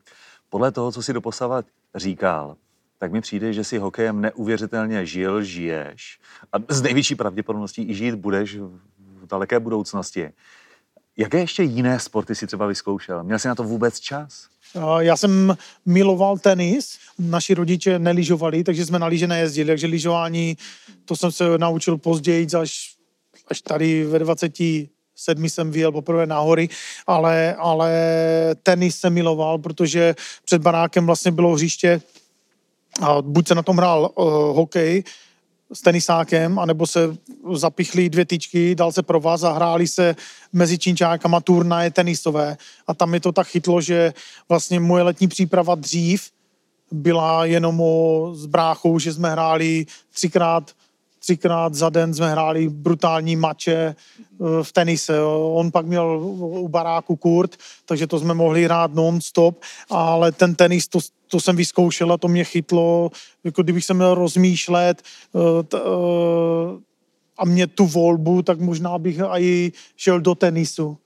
[0.49, 2.57] Podle toho, co si doposavat říkal,
[2.99, 6.21] tak mi přijde, že si hokejem neuvěřitelně žil, žiješ
[6.53, 8.57] a z největší pravděpodobností i žít budeš
[8.99, 10.31] v daleké budoucnosti.
[11.17, 13.25] Jaké ještě jiné sporty si třeba vyzkoušel?
[13.25, 14.49] Měl jsi na to vůbec čas?
[14.99, 20.57] Já jsem miloval tenis, naši rodiče neližovali, takže jsme na lyže nejezdili, takže lyžování,
[21.05, 22.95] to jsem se naučil později, až,
[23.49, 26.69] až tady ve 27 jsem vyjel poprvé na hory,
[27.07, 27.93] ale, ale
[28.63, 32.01] tenis jsem miloval, protože před barákem vlastně bylo hřiště
[33.01, 34.25] a buď se na tom hrál uh,
[34.57, 35.05] hokej,
[35.73, 37.17] s tenisákem, anebo se
[37.53, 40.17] zapichli dvě tyčky, dal se pro vás a hráli se
[40.53, 42.57] mezi činčákama turnaje tenisové.
[42.87, 44.13] A tam mi to tak chytlo, že
[44.49, 46.31] vlastně moje letní příprava dřív
[46.93, 50.71] byla jenom o, s bráchou, že jsme hráli třikrát
[51.29, 53.95] třikrát za den jsme hráli brutální mače eh,
[54.62, 55.23] v tenise.
[55.53, 59.61] On pak měl u baráku kurt, takže to jsme mohli hrát non-stop,
[59.91, 63.11] ale ten tenis, to, to jsem vyzkoušel a to mě chytlo,
[63.45, 65.38] jako kdybych se měl rozmýšlet eh,
[65.75, 65.79] eh,
[67.38, 70.97] a mě tu volbu, tak možná bych i šel do tenisu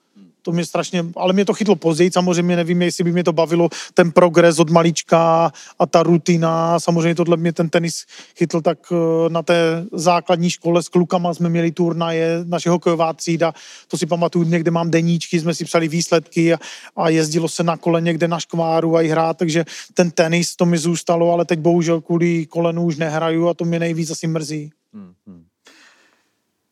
[0.43, 3.69] to mě strašně, ale mě to chytlo později, samozřejmě nevím, jestli by mě to bavilo,
[3.95, 8.05] ten progres od malička a ta rutina, samozřejmě tohle mě ten tenis
[8.37, 13.53] chytl tak eh, na té základní škole s klukama jsme měli turnaje, naše hokejová třída,
[13.89, 16.59] to si pamatuju, někde mám deníčky, jsme si psali výsledky a,
[16.97, 20.67] a jezdilo se na kole někde na škváru a i hrát, takže ten tenis to
[20.67, 24.71] mi zůstalo, ale teď bohužel kvůli kolenu už nehraju a to mě nejvíc asi mrzí.
[24.95, 25.45] Hmm.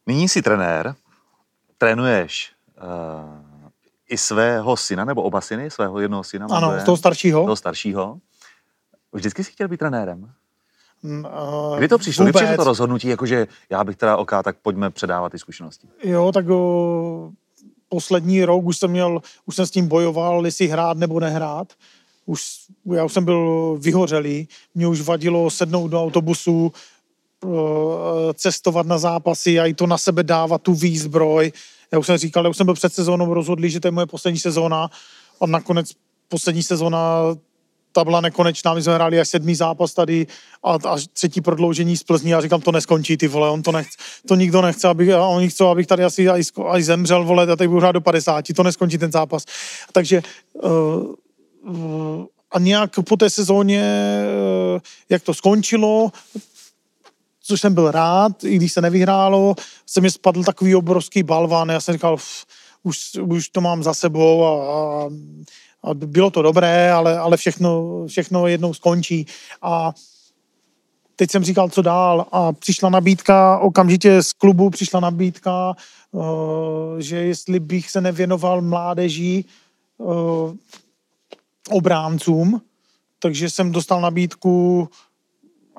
[0.07, 0.95] Nyní jsi trenér,
[1.79, 2.53] trénuješ
[2.83, 3.50] uh
[4.11, 6.47] i svého syna, nebo oba syny, svého jednoho syna.
[6.51, 7.45] Ano, z toho staršího.
[7.45, 8.19] toho staršího.
[9.13, 10.31] Vždycky jsi chtěl být trenérem?
[11.03, 12.25] Mm, uh, Kdy to přišlo?
[12.25, 15.89] Kdy přišlo to rozhodnutí, jakože já bych teda OK, tak pojďme předávat ty zkušenosti?
[16.05, 17.31] Jo, tak o,
[17.89, 21.73] poslední rok už jsem měl, už jsem s tím bojoval, jestli hrát nebo nehrát.
[22.27, 22.43] Už,
[22.95, 26.73] já už jsem byl vyhořelý, mě už vadilo sednout do autobusu,
[28.35, 31.53] cestovat na zápasy a i to na sebe dávat tu výzbroj,
[31.93, 34.07] já už jsem říkal, já už jsem byl před sezónou rozhodlý, že to je moje
[34.07, 34.91] poslední sezóna
[35.41, 35.93] a nakonec
[36.29, 37.25] poslední sezóna
[37.93, 40.27] ta byla nekonečná, my jsme hráli až sedmý zápas tady
[40.63, 43.99] a, a třetí prodloužení z Plzní a říkám, to neskončí, ty vole, on to nechce,
[44.29, 47.57] to nikdo nechce, abych, a oni chcou, abych tady asi aj, aj zemřel, vole, a
[47.57, 49.45] teď budu hrát do 50, to neskončí ten zápas.
[49.93, 50.23] Takže
[50.53, 51.15] uh,
[51.75, 53.83] uh, a nějak po té sezóně,
[54.75, 56.13] uh, jak to skončilo,
[57.51, 59.55] což jsem byl rád, i když se nevyhrálo,
[59.87, 62.17] se mi spadl takový obrovský balván, já jsem říkal,
[62.83, 65.09] už, už to mám za sebou a, a,
[65.83, 69.27] a bylo to dobré, ale, ale všechno, všechno jednou skončí.
[69.63, 69.93] A
[71.17, 72.27] teď jsem říkal, co dál?
[72.33, 75.75] A přišla nabídka, okamžitě z klubu přišla nabídka,
[76.13, 76.25] uh,
[76.99, 79.45] že jestli bych se nevěnoval mládeží
[79.99, 80.55] uh,
[81.71, 82.63] obráncům,
[83.19, 84.89] takže jsem dostal nabídku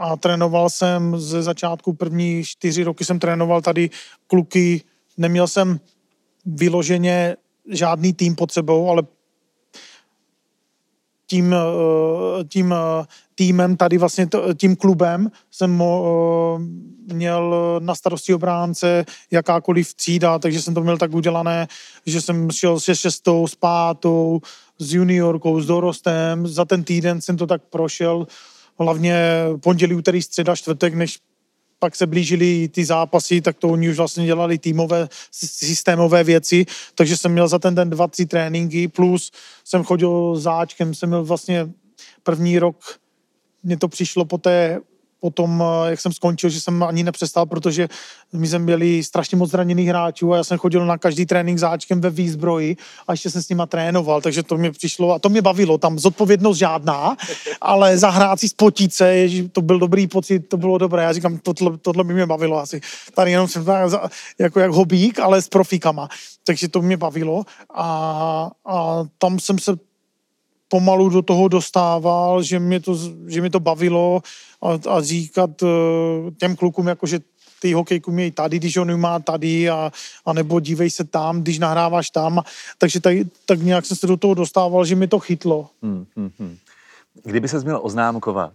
[0.02, 3.90] a trénoval jsem ze začátku první čtyři roky jsem trénoval tady
[4.28, 4.82] kluky,
[5.18, 5.80] neměl jsem
[6.46, 7.36] vyloženě
[7.70, 9.04] žádný tým pod sebou, ale
[11.28, 14.28] tím, eh, tím eh, týmem, tady vlastně
[14.58, 21.14] tím klubem jsem eh, měl na starosti obránce jakákoliv třída, takže jsem to měl tak
[21.14, 21.68] udělané,
[22.06, 24.40] že jsem šel se šestou, s pátou,
[24.80, 26.48] s juniorkou, s dorostem.
[26.48, 28.28] Za ten týden jsem to tak prošel
[28.80, 29.16] hlavně
[29.64, 31.20] pondělí, úterý, středa, čtvrtek, než
[31.80, 36.66] pak se blížily ty zápasy, tak to oni už vlastně dělali týmové, systémové věci,
[36.96, 39.32] takže jsem měl za ten den dva, tři tréninky, plus
[39.66, 41.70] jsem chodil záčkem, jsem měl vlastně
[42.24, 43.00] první rok,
[43.64, 44.80] mně to přišlo po té
[45.22, 47.90] potom, eh, jak jsem skončil, že jsem ani nepřestal, protože
[48.34, 52.02] my jsme měli strašně moc zraněných hráčů a já jsem chodil na každý trénink záčkem
[52.02, 55.42] ve výzbroji a ještě jsem s nima trénoval, takže to mě přišlo a to mě
[55.42, 57.18] bavilo, tam zodpovědnost žádná,
[57.62, 58.48] ale zahrát si
[58.90, 62.26] se, ježi, to byl dobrý pocit, to bylo dobré, já říkám, tohle, tohle by mě
[62.26, 62.82] bavilo asi.
[63.14, 63.66] Tady jenom jsem
[64.40, 66.10] jako jak hobík, ale s profíkama,
[66.44, 67.44] takže to mě bavilo
[67.74, 69.91] a, a tam jsem se
[70.72, 72.96] pomalu do toho dostával, že mě to,
[73.28, 74.24] že mě to bavilo
[74.64, 75.70] a, a říkat uh,
[76.40, 77.20] těm klukům, jako že
[77.60, 79.92] ty hokejku mějí tady, když on má tady a,
[80.26, 82.42] a nebo dívej se tam, když nahráváš tam.
[82.78, 85.70] Takže tak, tak nějak jsem se do toho dostával, že mi to chytlo.
[85.84, 86.58] Hmm, hmm, hmm.
[87.24, 88.54] Kdyby se měl oznámkovat,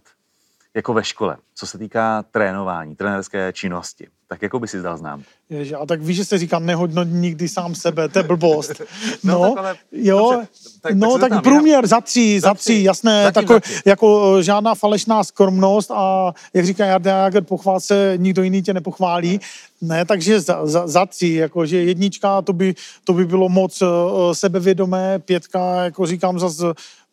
[0.77, 5.23] jako ve škole, co se týká trénování, trenérské činnosti, tak jako by si zdal znám.
[5.49, 8.71] Ježi, a tak víš, že se říkám, nehodnot nikdy sám sebe, to je blbost.
[9.23, 10.47] No, no tak ale, jo, dobře,
[10.81, 11.87] tak, no tak, tak průměr já...
[11.87, 17.17] za tři, za, za tři, jasné, tako, jako žádná falešná skromnost a jak říká Jarda
[17.17, 19.39] Jager, pochvál se, nikdo jiný tě nepochválí.
[19.81, 23.81] Ne, takže za, za, za tři, jako, že jednička, to by, to by bylo moc
[23.81, 23.87] uh,
[24.33, 26.63] sebevědomé, pětka, jako říkám zase,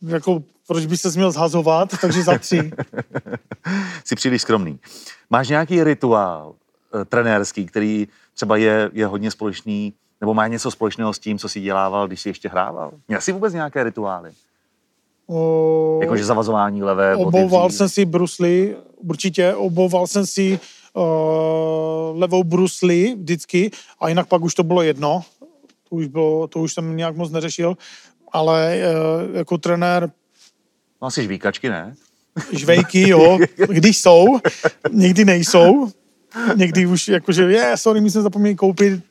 [0.02, 2.70] jako proč by se měl zhazovat, takže za tři.
[4.04, 4.78] Jsi příliš skromný.
[5.30, 6.54] Máš nějaký rituál
[7.00, 11.48] e, trenérský, který třeba je, je hodně společný, nebo má něco společného s tím, co
[11.48, 12.90] si dělával, když jsi ještě hrával?
[13.08, 14.30] Měl jsi vůbec nějaké rituály?
[15.26, 15.98] O...
[16.02, 20.60] Jakože zavazování levé Obouval jsem si brusly, určitě, obouval jsem si
[20.94, 21.02] uh,
[22.20, 23.70] levou brusli vždycky
[24.00, 25.22] a jinak pak už to bylo jedno.
[25.88, 27.76] To už, bylo, to už jsem nějak moc neřešil,
[28.34, 30.10] ale uh, jako trenér
[31.04, 31.94] No asi žvíkačky, ne?
[32.52, 34.26] Žvejky, jo, když jsou,
[34.90, 35.88] někdy nejsou,
[36.56, 39.02] někdy už jakože, je, yeah, sorry, my jsme zapomněli koupit,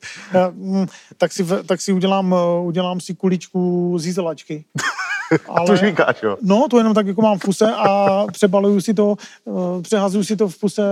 [0.50, 0.86] mm,
[1.18, 4.64] tak si, tak si udělám, udělám si kuličku z izolačky.
[5.48, 6.36] Ale, to žvíkáš, jo?
[6.42, 9.16] No, to jenom tak jako mám v puse a přebaluju si to,
[9.48, 10.82] eh, přehazuju si to v puse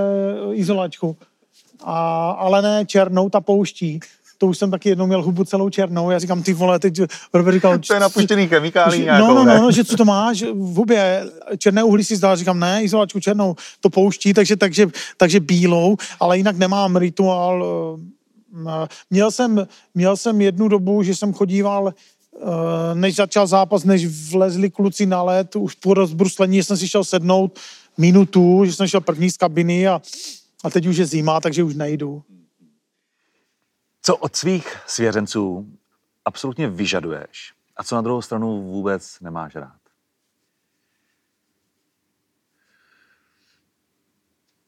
[0.53, 1.17] izolačku.
[1.85, 4.01] A, ale ne černou, ta pouští
[4.43, 6.11] to už jsem taky jednou měl hubu celou černou.
[6.11, 7.01] Já říkám, ty vole, teď
[7.35, 7.79] Robert říkal...
[7.79, 11.25] To je napuštěný chemikálí No, no, no, no, že co to máš v hubě,
[11.59, 14.87] černé uhlí si zdá, říkám, ne, izolačku černou, to pouští, takže, takže,
[15.17, 17.67] takže bílou, ale jinak nemám rituál.
[18.67, 24.07] Eh, měl jsem, měl jsem jednu dobu, že jsem chodíval eh, než začal zápas, než
[24.31, 27.59] vlezli kluci na led, už po rozbruslení jsem si šel sednout
[27.99, 30.03] minutu, že jsem šel první z kabiny a,
[30.65, 32.23] a teď už je zima, takže už nejdu.
[34.03, 35.67] Co od svých svěřenců
[36.25, 39.79] absolutně vyžaduješ a co na druhou stranu vůbec nemáš rád?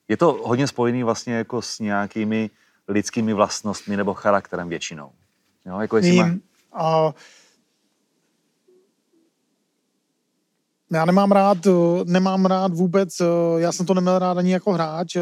[0.09, 2.51] Je to hodně spojený vlastně jako s nějakými
[2.89, 5.13] lidskými vlastnostmi nebo charakterem většinou.
[5.67, 6.31] Jo, jako jestli má...
[6.73, 7.15] a
[10.93, 11.59] já nemám rád,
[12.05, 13.23] nemám rád vůbec,
[13.57, 15.17] já jsem to neměl rád ani jako hráč,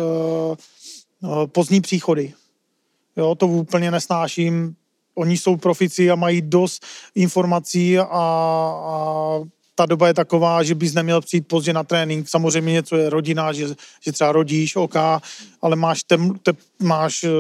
[1.46, 2.34] pozdní příchody.
[3.16, 4.74] Jo, to úplně nesnáším.
[5.14, 9.40] Oni jsou profici a mají dost informací a, a
[9.74, 12.28] ta doba je taková, že bys neměl přijít pozdě na trénink.
[12.28, 13.68] Samozřejmě něco je rodina, že,
[14.00, 14.94] že třeba rodíš, OK,
[15.62, 16.52] ale máš, tem, te,
[16.82, 17.30] máš uh,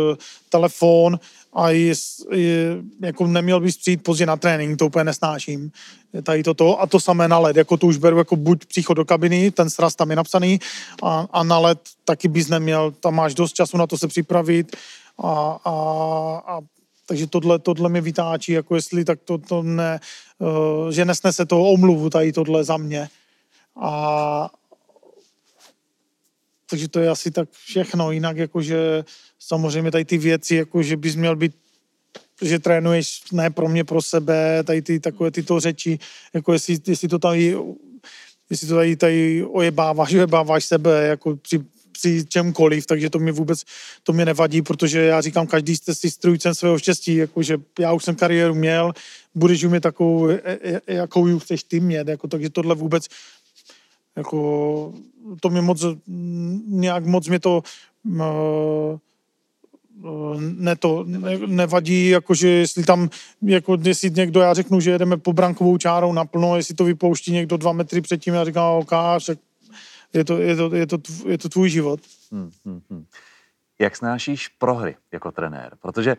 [0.48, 1.20] telefon
[1.54, 1.94] a je,
[2.32, 5.72] je, jako neměl bys přijít pozdě na trénink, to úplně nesnáším.
[6.22, 9.04] Tady toto a to samé na led, jako to už beru jako buď příchod do
[9.04, 10.60] kabiny, ten sraz tam je napsaný
[11.02, 14.76] a, a na led taky bys neměl, tam máš dost času na to se připravit,
[15.18, 15.72] a, a,
[16.46, 16.60] a
[17.06, 20.00] takže tohle, tohle mě vytáčí, jako jestli tak to, to ne,
[20.38, 23.08] uh, že nesnese toho omluvu tady tohle za mě.
[23.76, 24.50] A
[26.70, 28.12] takže to je asi tak všechno.
[28.12, 29.04] Jinak jakože
[29.38, 31.52] samozřejmě tady ty věci, jako že bys měl být
[32.42, 35.98] že trénuješ ne pro mě, pro sebe, tady ty takové tyto řeči,
[36.34, 37.56] jako jestli, jestli to tady
[38.50, 41.60] jestli to tady, tady ojebáváš, ojebáváš sebe, jako při
[41.92, 43.64] při čemkoliv, takže to mi vůbec,
[44.02, 48.04] to mě nevadí, protože já říkám, každý jste si strujcem svého štěstí, jakože já už
[48.04, 48.92] jsem kariéru měl,
[49.34, 53.06] budeš umět takovou, e, e, e, jakou ji chceš ty mět, jako, takže tohle vůbec,
[54.16, 54.94] jako,
[55.40, 55.84] to mě moc,
[56.66, 57.62] nějak moc mě to,
[60.38, 63.10] ne to ne, nevadí, jakože jestli tam,
[63.42, 67.56] jako jestli někdo, já řeknu, že jedeme po brankovou čárou naplno, jestli to vypouští někdo
[67.56, 69.38] dva metry předtím, já říkám, OK, však
[70.12, 72.00] je to, je to, je to, je to tvůj život.
[72.32, 73.06] Hmm, hmm, hmm.
[73.78, 75.72] Jak snášíš prohry jako trenér?
[75.82, 76.16] Protože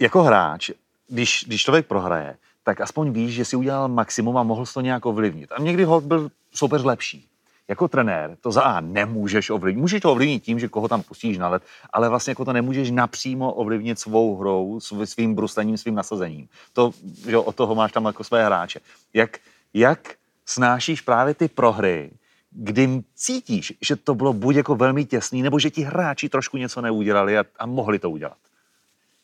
[0.00, 0.70] jako hráč,
[1.08, 5.06] když, když člověk prohraje, tak aspoň víš, že si udělal maximum a mohl to nějak
[5.06, 5.52] ovlivnit.
[5.52, 7.28] A někdy ho byl soupeř lepší.
[7.68, 9.80] jako trenér to za A nemůžeš ovlivnit.
[9.80, 11.62] Můžeš to ovlivnit tím, že koho tam pustíš na let,
[11.92, 16.48] ale vlastně jako to nemůžeš napřímo ovlivnit svou hrou, svým bruslením, svým nasazením.
[16.72, 16.92] To,
[17.26, 18.80] že od toho máš tam jako své hráče.
[19.14, 19.38] Jak,
[19.74, 20.14] jak
[20.46, 22.10] snášíš právě ty prohry,
[22.54, 26.80] kdy cítíš, že to bylo buď jako velmi těsný, nebo že ti hráči trošku něco
[26.80, 28.36] neudělali a, a mohli to udělat?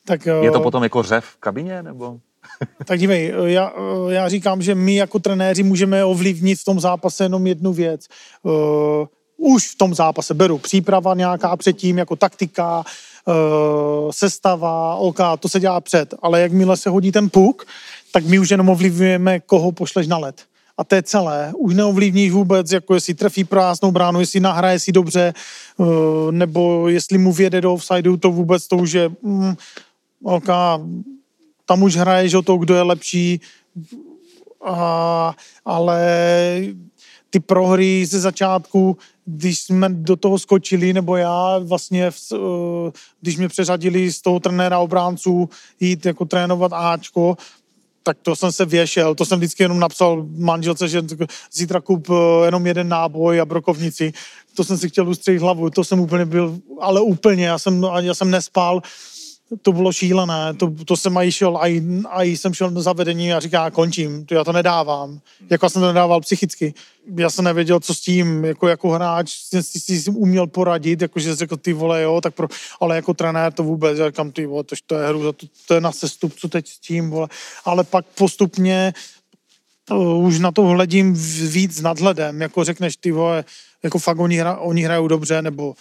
[0.05, 2.19] Tak, Je to potom jako řev v kabině, nebo?
[2.85, 3.73] Tak dívej, já,
[4.09, 8.07] já říkám, že my jako trenéři můžeme ovlivnit v tom zápase jenom jednu věc.
[9.37, 12.85] Už v tom zápase beru příprava nějaká předtím, jako taktika,
[14.11, 17.67] sestava, OK, to se dělá před, ale jakmile se hodí ten puk,
[18.13, 20.45] tak my už jenom ovlivňujeme, koho pošleš na let.
[20.79, 21.53] A to je celé.
[21.57, 25.35] Už neovlivníš vůbec, jako jestli trefí prázdnou bránu, jestli nahraje si dobře,
[25.77, 25.87] uh,
[26.31, 29.09] nebo jestli mu věde do offsideu, to vůbec to už je...
[29.23, 29.55] Mm,
[30.23, 30.49] OK,
[31.65, 33.41] tam už hraješ o to, kdo je lepší,
[34.65, 36.01] a, ale
[37.31, 42.37] ty prohry ze začátku, když jsme do toho skočili, nebo já vlastně, eh,
[43.21, 45.49] když mě přeřadili z toho trenéra obránců
[45.81, 47.37] jít jako trénovat Ačko,
[48.09, 51.03] tak to jsem se věšel, to jsem vždycky jenom napsal manželce, že
[51.53, 54.13] zítra kup eh, jenom jeden náboj a brokovnici.
[54.55, 58.15] To jsem si chtěl ustřelit hlavu, to jsem úplně byl, ale úplně, já jsem, já
[58.15, 58.83] jsem nespal,
[59.63, 63.41] to bylo šílené, to, to jsem aj šel, aj, aj jsem šel na zavedení a
[63.41, 65.21] říká, končím, to já to nedávám.
[65.51, 66.75] Jako jsem to nedával psychicky.
[67.17, 71.37] Já jsem nevěděl, co s tím, jako, jako hráč, si, si, si uměl poradit, jakože
[71.37, 72.49] řekl, ty vole, jo, tak pro,
[72.81, 75.75] ale jako trenér to vůbec, já říkám, ty vole, to, to je hru, to, to
[75.75, 77.29] je na sestup, co teď s tím, vole.
[77.65, 78.93] Ale pak postupně
[79.91, 81.15] uh, už na to hledím
[81.49, 83.45] víc nadhledem, jako řekneš, ty vole,
[83.83, 85.75] jako fakt oni, hra, oni hrajou dobře, nebo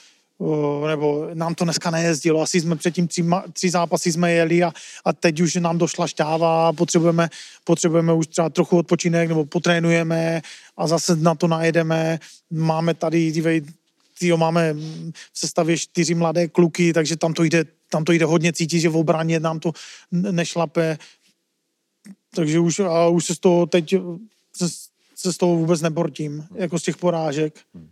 [0.88, 4.72] nebo nám to dneska nejezdilo, asi jsme předtím tři, tři zápasy jsme jeli a,
[5.06, 7.30] a teď už nám došla šťáva, potřebujeme,
[7.64, 10.42] potřebujeme už třeba trochu odpočinek nebo potrénujeme
[10.78, 12.20] a zase na to najedeme.
[12.52, 13.62] Máme tady, dívej,
[14.20, 14.74] tyjo, máme
[15.34, 18.90] v sestavě čtyři mladé kluky, takže tam to jde, tam to jde hodně cítit, že
[18.90, 19.72] v obraně nám to
[20.12, 20.98] nešlape.
[22.36, 23.96] Takže už, a už se z toho teď
[24.56, 24.66] se,
[25.16, 27.60] se z toho vůbec nebortím, jako z těch porážek.
[27.74, 27.90] Hmm.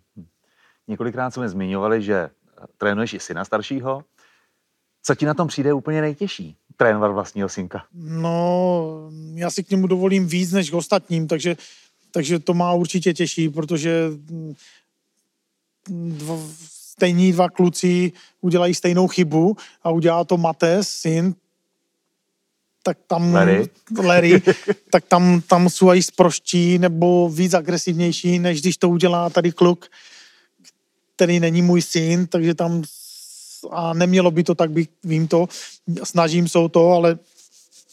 [0.87, 2.29] Několikrát jsme zmiňovali, že
[2.77, 4.03] trénuješ i syna staršího.
[5.03, 6.57] Co ti na tom přijde úplně nejtěžší?
[6.77, 7.85] Trénovat vlastního synka.
[7.93, 11.55] No, já si k němu dovolím víc než k ostatním, takže,
[12.11, 14.09] takže to má určitě těžší, protože
[15.89, 16.37] dva,
[16.95, 18.11] stejní dva kluci
[18.41, 21.35] udělají stejnou chybu a udělá to Mate, syn,
[22.83, 23.69] tak tam Larry,
[24.03, 24.41] Larry
[24.91, 29.85] tak tam, tam jsou i sproští nebo víc agresivnější, než když to udělá tady kluk,
[31.15, 32.83] který není můj syn, takže tam
[33.71, 35.47] a nemělo by to tak být, vím to,
[36.03, 37.17] snažím se o to, ale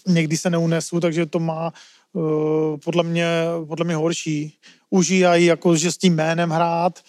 [0.06, 1.72] někdy se neunesu, takže to má
[2.12, 3.26] uh, podle, mě,
[3.68, 4.58] podle mě horší.
[4.90, 7.00] Užívají jako, že s tím jménem hrát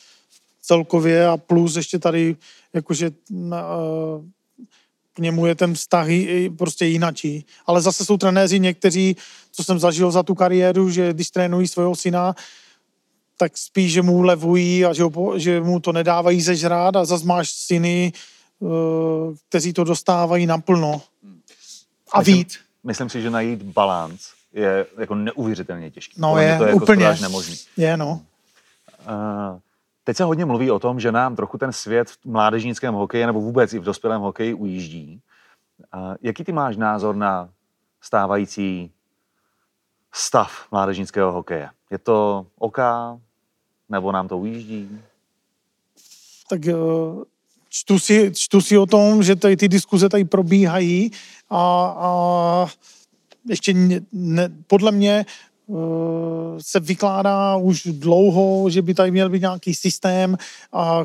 [0.61, 2.35] celkově a plus ještě tady
[2.73, 3.51] jakože uh,
[5.13, 6.07] k němu je ten vztah
[6.57, 7.45] prostě jinačí.
[7.65, 9.15] Ale zase jsou trenéři někteří,
[9.51, 12.35] co jsem zažil za tu kariéru, že když trénují svého syna,
[13.37, 17.25] tak spíš, že mu levují a že, ho, že mu to nedávají zežrát a zase
[17.25, 18.13] máš syny,
[18.59, 18.69] uh,
[19.49, 21.01] kteří to dostávají naplno.
[22.11, 22.59] A myslím, víc.
[22.83, 24.21] Myslím si, že najít balans
[24.53, 26.21] je jako neuvěřitelně těžký.
[26.21, 27.15] No je, to je jako úplně.
[27.21, 27.55] nemožný.
[27.77, 28.21] Je, no.
[29.07, 29.59] Uh,
[30.03, 33.41] teď se hodně mluví o tom, že nám trochu ten svět v mládežnickém hokeji nebo
[33.41, 35.21] vůbec i v dospělém hokeji ujíždí.
[35.95, 37.49] Uh, jaký ty máš názor na
[38.01, 38.91] stávající
[40.13, 41.69] stav mládežnického hokeje?
[41.93, 42.77] Je to OK,
[43.89, 44.89] nebo nám to ujíždí?
[46.49, 46.73] Tak eh,
[47.69, 51.11] čtu si, čtu si o tom, že tady ty diskuze tady probíhají
[51.49, 52.11] a, a
[53.49, 55.25] ještě ne, ne, podle mě
[55.67, 55.77] uh,
[56.61, 60.37] se vykládá už dlouho, že by tady měl být nějaký systém,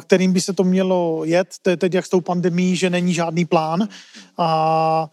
[0.01, 1.49] kterým by se to mělo jet.
[1.63, 3.89] To je teď jak s tou pandemí, že není žádný plán.
[4.39, 5.11] A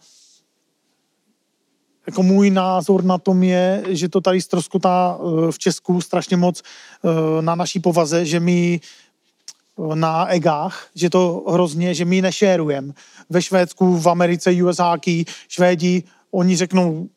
[2.06, 6.62] jako můj názor na tom je, že to tady ztroskotá eh, v Česku strašně moc
[6.62, 12.92] eh, na naší povaze, že my eh, na egách, že to hrozně, že my nešérujeme.
[13.30, 17.08] Ve Švédsku, v Americe, US Hockey, Švédi, oni řeknou,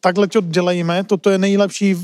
[0.00, 1.96] takhle to dělejme, toto je nejlepší,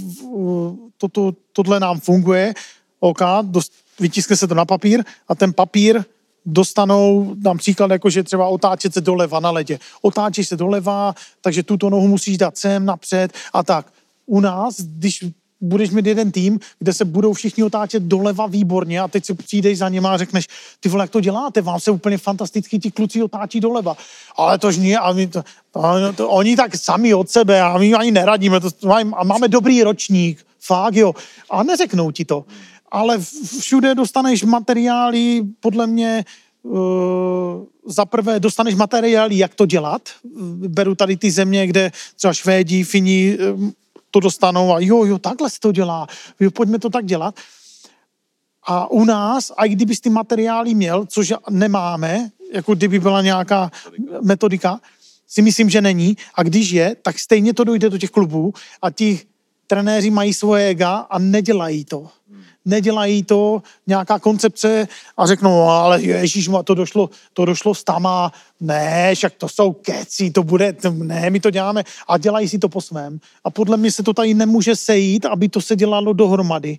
[0.97, 2.55] toto, tohle nám funguje,
[3.01, 6.05] OK, dost, vytiskne se to na papír a ten papír
[6.47, 9.79] dostanou, dám příklad, jako že třeba otáčet se doleva na ledě.
[10.03, 13.87] Otáčíš se doleva, takže tuto nohu musíš dát sem, napřed a tak.
[14.27, 15.25] U nás, když
[15.63, 19.79] budeš mít jeden tým, kde se budou všichni otáčet doleva výborně a teď si přijdeš
[19.79, 20.49] za něma a řekneš,
[20.81, 23.97] ty vole, jak to děláte, vám se úplně fantasticky ti kluci otáčí doleva.
[24.37, 27.95] Ale tož nie, a my to, to, to, oni tak sami od sebe a my
[27.95, 28.69] ani neradíme, to,
[29.17, 31.15] a máme dobrý ročník, fakt jo.
[31.51, 32.45] A neřeknou ti to.
[32.93, 33.19] Ale
[33.61, 36.25] všude dostaneš materiály, podle mě
[36.63, 36.73] uh,
[37.87, 40.03] za prvé dostaneš materiály, jak to dělat.
[40.69, 43.39] Beru tady ty země, kde třeba Švédi, Fini
[44.11, 46.07] to dostanou a jo, jo, takhle se to dělá,
[46.41, 47.35] jo, pojďme to tak dělat.
[48.67, 53.71] A u nás, a i kdybys ty materiály měl, což nemáme, jako kdyby byla nějaká
[54.21, 54.81] metodika,
[55.27, 56.17] si myslím, že není.
[56.35, 59.21] A když je, tak stejně to dojde do těch klubů a ti
[59.67, 62.09] trenéři mají svoje ega a nedělají to.
[62.65, 68.33] Nedělají to nějaká koncepce a řeknou, no, ale ježíš, to došlo, to došlo s tama,
[68.61, 72.69] ne, však to jsou keci, to bude, ne, my to děláme a dělají si to
[72.69, 73.19] po svém.
[73.45, 76.79] A podle mě se to tady nemůže sejít, aby to se dělalo dohromady.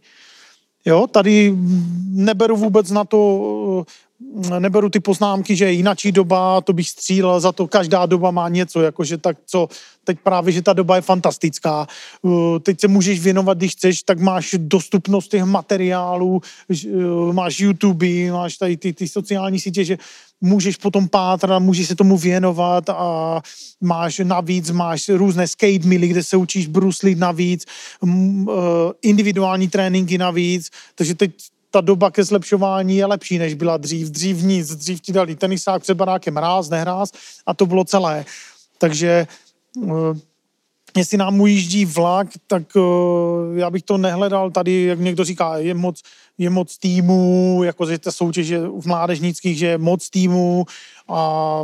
[0.86, 1.56] Jo, tady
[2.10, 3.86] neberu vůbec na to,
[4.60, 8.50] neberu ty poznámky, že je jinačí doba, to bych střílel za to, každá doba má
[8.50, 9.68] něco, jakože tak co,
[10.04, 11.88] teď právě, že ta doba je fantastická,
[12.62, 16.42] teď se můžeš věnovat, když chceš, tak máš dostupnost těch materiálů,
[17.32, 19.98] máš YouTube, máš tady ty, ty sociální sítě, že
[20.42, 23.42] můžeš potom pátrat, můžeš se tomu věnovat a
[23.82, 28.12] máš navíc, máš různé skate mily, kde se učíš bruslit navíc, e,
[29.02, 31.32] individuální tréninky navíc, takže teď
[31.74, 34.08] ta doba ke zlepšování je lepší, než byla dřív.
[34.08, 37.12] Dřív nic, dřív ti dali tenisák před barákem ráz, nehráz
[37.46, 38.26] a to bylo celé.
[38.78, 39.88] Takže e,
[40.98, 45.74] jestli nám ujíždí vlak, tak uh, já bych to nehledal tady, jak někdo říká, je
[45.74, 46.02] moc,
[46.38, 50.66] je moc týmů, jako že ta soutěž je v mládežnických, že je moc týmů
[51.08, 51.62] a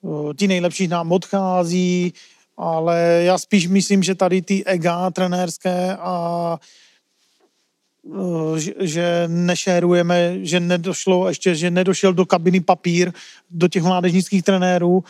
[0.00, 2.12] uh, ti nejlepší nám odchází,
[2.56, 6.87] ale já spíš myslím, že tady ty ega trenérské a že,
[8.80, 13.12] že nešérujeme, že nedošlo ještě, že nedošel do kabiny papír,
[13.50, 15.04] do těch mládežnických trenérů,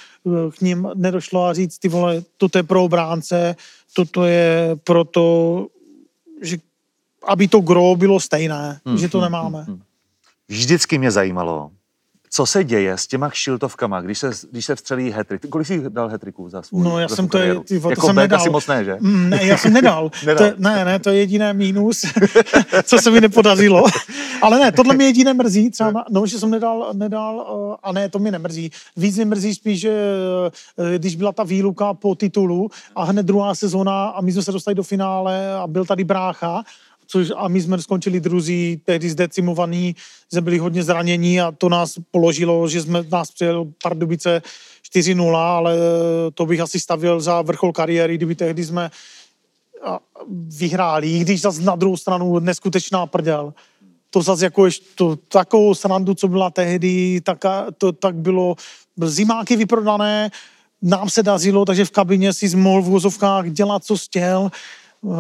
[0.59, 3.57] k ním nedošlo a říct, ty vole, toto je pro obránce,
[3.93, 5.67] toto je proto,
[6.43, 6.57] že
[7.29, 9.59] aby to gro bylo stejné, hmm, že to hmm, nemáme.
[9.59, 9.83] Hmm, hmm.
[10.49, 11.71] Vždycky mě zajímalo,
[12.31, 15.49] co se děje s těma kšiltovkama, když se, když se vstřelí hetrik?
[15.49, 18.17] Kolik jsi dal hetriků za svůj No já jsem to, je, ty, to jako jsem
[18.17, 18.41] nedal.
[18.41, 18.97] asi moc ne, že?
[19.01, 20.11] Mm, ne, já jsem nedal.
[20.27, 20.51] nedal.
[20.51, 22.01] To, ne, ne, to je jediné mínus,
[22.83, 23.85] co se mi nepodařilo.
[24.43, 27.93] Ale ne, tohle mi jediné mrzí, třeba, na, no, že jsem nedal, nedal, uh, a
[27.93, 28.71] ne, to mi nemrzí.
[28.97, 29.91] Víc mi mrzí spíš, že
[30.77, 34.53] uh, když byla ta výluka po titulu a hned druhá sezóna a my jsme se
[34.53, 36.63] dostali do finále a byl tady brácha,
[37.11, 39.97] což a my jsme skončili druzí, tehdy zdecimovaný,
[40.33, 44.43] jsme byli hodně zranění a to nás položilo, že jsme nás přijel Pardubice
[44.95, 45.77] 4-0, ale
[46.35, 48.91] to bych asi stavil za vrchol kariéry, kdyby tehdy jsme
[50.49, 53.55] vyhráli, když zase na druhou stranu neskutečná prdel.
[54.11, 57.45] To zase jako ještě to, takovou srandu, co byla tehdy, tak,
[57.79, 58.55] to, tak bylo
[58.97, 60.31] zimáky vyprodané,
[60.83, 64.51] nám se dařilo, takže v kabině si mohl v vozovkách dělat, co chtěl.
[65.01, 65.17] Uh,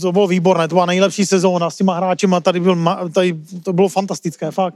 [0.00, 2.78] to bylo výborné, to byla nejlepší sezóna s těma hráčima, tady, byl,
[3.14, 4.74] tady to bylo fantastické, fakt.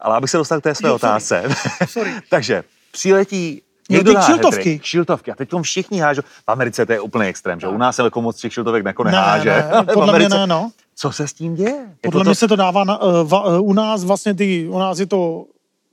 [0.00, 1.42] Ale abych se dostal k té své jo, otázce.
[1.42, 1.86] Sorry.
[1.86, 2.10] sorry.
[2.30, 4.80] Takže přiletí Někdo dá šiltovky.
[4.82, 5.30] Šiltovky.
[5.30, 6.22] A teď tom všichni hážou.
[6.22, 7.68] V Americe to je úplný extrém, že?
[7.68, 9.50] U nás se jako moc těch šiltovek jako neháže.
[9.50, 10.28] Ne, ne, podle Americe...
[10.28, 10.70] mě ne, no.
[10.94, 11.86] Co se s tím děje?
[12.00, 12.34] Podle jako mě to...
[12.34, 15.44] se to dává, na, uh, va, uh, u nás vlastně ty, u nás je to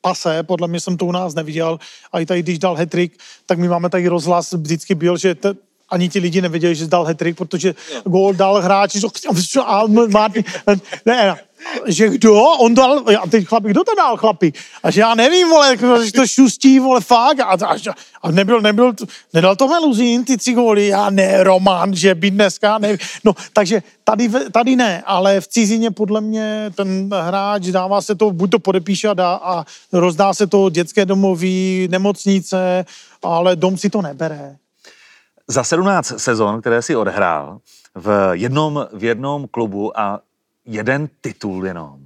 [0.01, 1.79] pase, podle mě jsem to u nás neviděl.
[2.11, 5.53] A i tady, když dal hetrik, tak my máme tady rozhlas, vždycky byl, že te,
[5.91, 8.95] ani ti lidi nevěděli, že dal hetrik, protože gól dal hráč,
[9.65, 10.43] a Martin,
[11.05, 11.37] ne,
[11.87, 12.43] že kdo?
[12.43, 14.53] On dal, a teď chlapi, kdo to dal, chlapi?
[14.83, 17.39] A že já nevím, vole, že to šustí, vole, fakt.
[17.39, 17.75] A, a,
[18.21, 18.93] a nebyl, nebyl,
[19.33, 22.97] nedal to Meluzín, ty tři góly, já ne, Roman, že by dneska, ne.
[23.23, 28.31] No, takže tady, tady ne, ale v cizině podle mě ten hráč dává se to,
[28.31, 32.85] buď to podepíše a, dá, a rozdá se to dětské domoví, nemocnice,
[33.23, 34.55] ale dom si to nebere.
[35.51, 37.59] Za 17 sezon, které si odhrál
[37.95, 40.21] v jednom, v jednom klubu a
[40.65, 41.99] jeden titul jenom,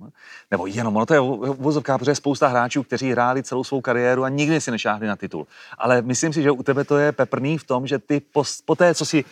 [0.52, 1.20] nebo jenom, ono to je
[1.60, 5.16] vozovka, protože je spousta hráčů, kteří hráli celou svou kariéru a nikdy si nešáhli na
[5.16, 5.48] titul.
[5.78, 8.76] Ale myslím si, že u tebe to je peprný v tom, že ty po, po
[8.76, 9.26] té, co si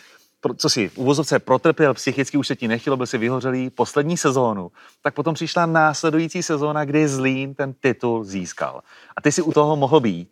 [0.56, 4.70] co si u vozovce protrpěl, psychicky už se ti nechtělo, byl si vyhořelý poslední sezónu,
[5.02, 8.80] tak potom přišla následující sezóna, kdy Zlín ten titul získal.
[9.16, 10.28] A ty si u toho mohl být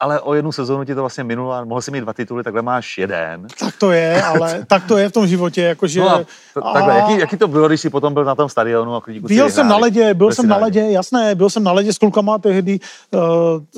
[0.00, 2.62] ale o jednu sezónu ti to vlastně minulo a mohl si mít dva tituly, takhle
[2.62, 3.46] máš jeden.
[3.60, 6.00] Tak to je, ale tak to je v tom životě, jakože...
[6.00, 6.96] No a, takhle, a...
[6.96, 9.76] jaký, jaký, to bylo, když jsi potom byl na tom stadionu a Byl jsem na
[9.76, 12.80] ledě, byl jsem na ledě, jasné, byl jsem na ledě s klukama tehdy,
[13.10, 13.20] uh,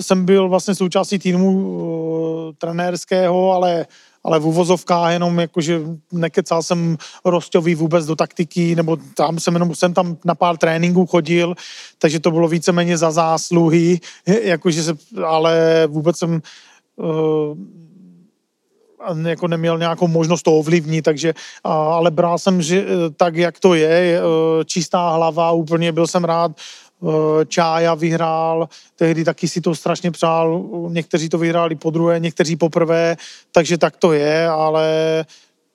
[0.00, 3.86] jsem byl vlastně součástí týmu uh, trenérského, ale
[4.24, 5.80] ale v uvozovkách jenom jakože
[6.12, 11.06] nekecal jsem Rostový vůbec do taktiky, nebo tam jsem jenom jsem tam na pár tréninků
[11.06, 11.54] chodil,
[11.98, 14.00] takže to bylo víceméně za zásluhy,
[14.42, 14.92] jakože se,
[15.24, 16.42] ale vůbec jsem
[16.96, 17.56] uh,
[19.24, 24.20] jako neměl nějakou možnost to ovlivnit, takže, ale bral jsem že, tak, jak to je,
[24.64, 26.52] čistá hlava, úplně byl jsem rád,
[27.46, 33.16] Čája vyhrál, tehdy taky si to strašně přál, někteří to vyhráli po druhé, někteří poprvé,
[33.52, 35.24] takže tak to je, ale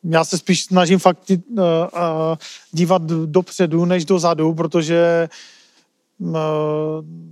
[0.03, 1.59] já se spíš snažím fakt uh, uh,
[2.71, 5.30] dívat dopředu než dozadu, protože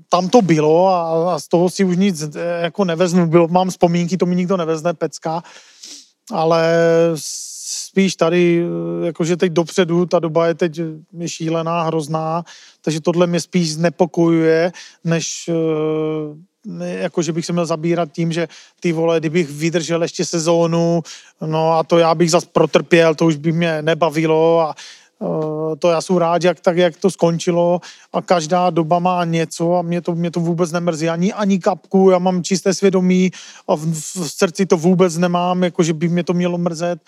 [0.09, 3.27] tam to bylo a, z toho si už nic jako nevezmu.
[3.27, 5.43] Bylo, mám vzpomínky, to mi nikdo nevezne, pecka,
[6.31, 6.73] ale
[7.91, 8.63] spíš tady,
[9.03, 10.79] jakože teď dopředu, ta doba je teď
[11.17, 12.43] je šílená, hrozná,
[12.81, 14.71] takže tohle mě spíš znepokojuje,
[15.03, 15.49] než
[16.79, 18.47] jako, že bych se měl zabírat tím, že
[18.79, 21.03] ty vole, kdybych vydržel ještě sezónu,
[21.45, 24.75] no a to já bych zas protrpěl, to už by mě nebavilo a
[25.19, 27.81] uh, to já jsem rád, jak, tak, jak to skončilo
[28.13, 31.09] a každá doba má něco a mě to, mě to vůbec nemrzí.
[31.09, 33.31] Ani, ani kapku, já mám čisté svědomí
[33.67, 36.99] a v, v srdci to vůbec nemám, jako že by mě to mělo mrzet.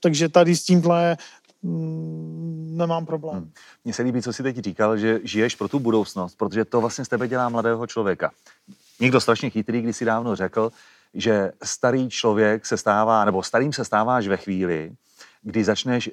[0.00, 1.16] Takže tady s tímhle
[1.62, 3.36] mm, nemám problém.
[3.36, 3.52] Hmm.
[3.84, 7.04] Mně se líbí, co jsi teď říkal, že žiješ pro tu budoucnost, protože to vlastně
[7.04, 8.30] z tebe dělá mladého člověka.
[9.00, 10.72] Někdo strašně chytrý když si dávno řekl,
[11.14, 14.92] že starý člověk se stává, nebo starým se stáváš ve chvíli,
[15.42, 16.10] kdy začneš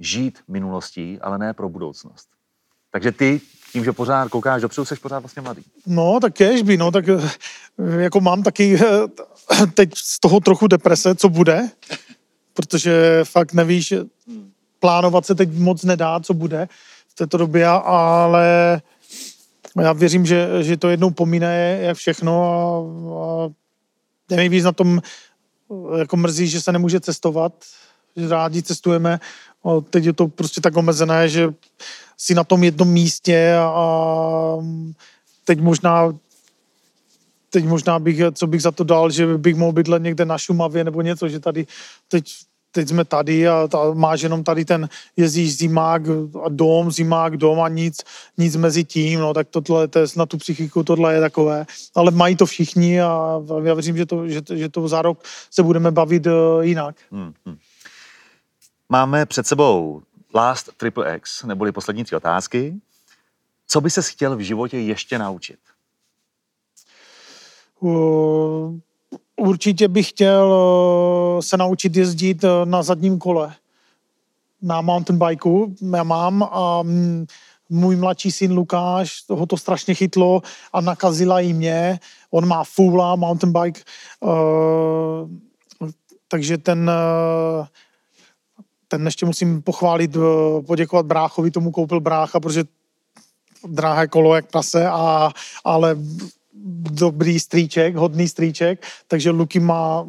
[0.00, 2.28] žít minulostí, ale ne pro budoucnost.
[2.90, 3.40] Takže ty
[3.72, 5.62] tím, že pořád koukáš dopředu, jsi pořád vlastně mladý.
[5.86, 7.30] No, tak by, no, tak eh,
[7.98, 11.68] jako mám taky eh, teď z toho trochu deprese, co bude,
[12.54, 13.94] protože fakt nevíš,
[14.80, 16.68] plánovat se teď moc nedá, co bude
[17.08, 18.80] v této době, ale
[19.82, 23.46] já věřím, že, že to jednou pomíne, jak všechno a,
[24.34, 25.00] a nejvíc na tom
[25.98, 27.52] jako mrzí, že se nemůže cestovat,
[28.16, 29.20] že rádi cestujeme,
[29.64, 31.48] a teď je to prostě tak omezené, že
[32.16, 34.56] si na tom jednom místě a
[35.44, 36.12] teď možná
[37.50, 40.84] teď možná bych, co bych za to dal, že bych mohl bydlet někde na Šumavě
[40.84, 41.66] nebo něco, že tady
[42.08, 42.24] teď
[42.72, 46.02] teď jsme tady a ta, máš jenom tady ten, jezdíš zimák
[46.44, 48.02] a dom, zimák, dom a nic,
[48.38, 52.10] nic mezi tím, no tak tohle, to je na tu psychiku, tohle je takové, ale
[52.10, 55.90] mají to všichni a já věřím, že to, že, že to za rok se budeme
[55.90, 56.96] bavit uh, jinak.
[57.10, 57.56] Hmm, hmm.
[58.88, 60.02] Máme před sebou
[60.34, 62.74] Last Triple X, neboli poslední tři otázky.
[63.66, 65.58] Co by se chtěl v životě ještě naučit?
[67.80, 68.78] Uh,
[69.40, 70.54] určitě bych chtěl
[71.38, 73.54] eh, se naučit jezdit eh, na zadním kole.
[74.62, 77.26] Na mountain bikeu já mám a mm,
[77.68, 82.00] můj mladší syn Lukáš, ho to strašně chytlo a nakazila i mě.
[82.30, 83.80] On má fula mountain bike,
[84.20, 85.30] uh,
[86.28, 87.66] takže ten, uh,
[88.88, 90.24] ten ještě musím pochválit, uh,
[90.66, 92.64] poděkovat bráchovi, tomu koupil brácha, protože
[93.68, 95.30] drahé kolo jak prase, a,
[95.64, 95.96] ale
[96.90, 100.02] dobrý strýček, hodný strýček, takže Luky má,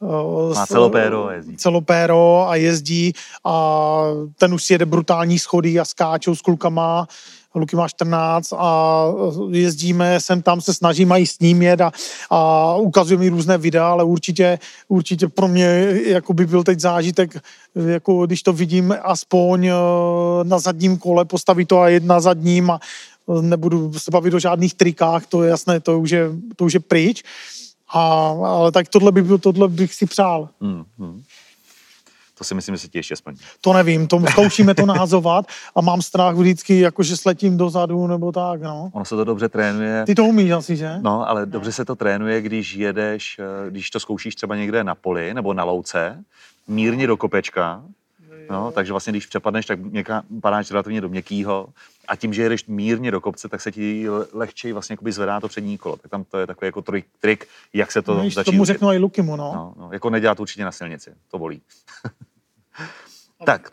[0.00, 1.56] uh, má celopéro a jezdí.
[1.56, 3.12] celopéro a jezdí
[3.44, 4.02] a
[4.38, 7.06] ten už si jede brutální schody a skáčou s klukama.
[7.54, 9.04] Luky má 14 a
[9.50, 11.92] jezdíme sem tam, se snažíme i s ním jet a,
[12.30, 17.36] a ukazuje mi různé videa, ale určitě, určitě pro mě jako by byl teď zážitek,
[17.74, 19.74] jako když to vidím aspoň eh,
[20.42, 22.80] na zadním kole, postavit to a jet na zadním a
[23.40, 26.80] nebudu se bavit o žádných trikách, to je jasné, to už je, to už je
[26.80, 27.22] pryč.
[27.92, 28.00] A,
[28.44, 30.48] ale tak tohle, by, tohle bych si přál.
[30.60, 31.22] Hmm, hmm.
[32.40, 33.38] To si myslím, že se ti ještě splní.
[33.60, 38.32] To nevím, to zkoušíme to nahazovat a mám strach vždycky, jako že sletím dozadu nebo
[38.32, 38.90] tak, no.
[38.92, 40.04] Ono se to dobře trénuje.
[40.06, 40.98] Ty to umíš asi, že?
[41.00, 44.94] No, ale dobře se to trénuje, když jedeš, eh, když to zkoušíš třeba někde na
[44.94, 46.24] poli nebo na louce,
[46.68, 47.82] mírně do kopečka,
[48.50, 51.68] No, takže vlastně, když přepadneš, tak měká, padáš relativně do měkkýho
[52.08, 55.78] a tím, že jedeš mírně do kopce, tak se ti lehčej vlastně zvedá to přední
[55.78, 55.96] kolo.
[55.96, 58.44] Tak tam to je takový jako trik, trik jak se to no, začíná.
[58.44, 59.52] Tomu řeknu i Lukimu, no.
[59.54, 59.74] no.
[59.76, 59.92] no.
[59.92, 61.62] Jako nedělat to určitě na silnici, to bolí.
[63.44, 63.72] tak,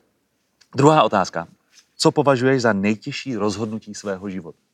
[0.76, 1.48] druhá otázka.
[1.96, 4.67] Co považuješ za nejtěžší rozhodnutí svého života?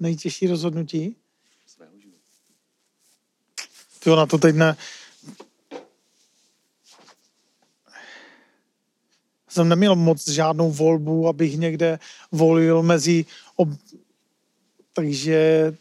[0.00, 1.16] Nejtěžší rozhodnutí?
[1.66, 2.18] Svého života.
[4.06, 4.76] Jo, na to teď ne.
[9.48, 11.98] Jsem neměl moc žádnou volbu, abych někde
[12.32, 13.24] volil mezi...
[13.56, 13.68] Ob...
[14.92, 15.72] Takže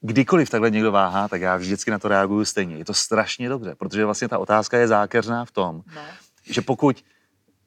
[0.00, 2.76] kdykoliv takhle někdo váhá, tak já vždycky na to reaguju stejně.
[2.76, 6.02] Je to strašně dobře, protože vlastně ta otázka je zákeřná v tom, no.
[6.44, 7.04] že pokud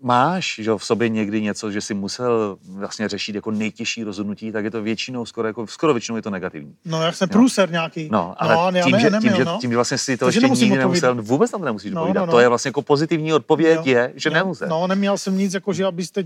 [0.01, 4.63] máš že v sobě někdy něco, že si musel vlastně řešit jako nejtěžší rozhodnutí, tak
[4.63, 6.75] je to většinou, skoro, jako, skoro většinou je to negativní.
[6.85, 8.09] No, jak jsem průser nějaký.
[8.11, 9.57] No, ale no, tím, ne, že, neměl, tím, že, no.
[9.61, 12.19] tím, že vlastně si to Takže ještě nikdy nemusel, vůbec tam to nemusíš no, odpovídat.
[12.19, 12.31] No, no.
[12.31, 13.83] To je vlastně jako pozitivní odpověď jo.
[13.85, 14.33] je, že jo.
[14.33, 14.67] nemusel.
[14.67, 16.23] No, neměl jsem nic, jako že abyste...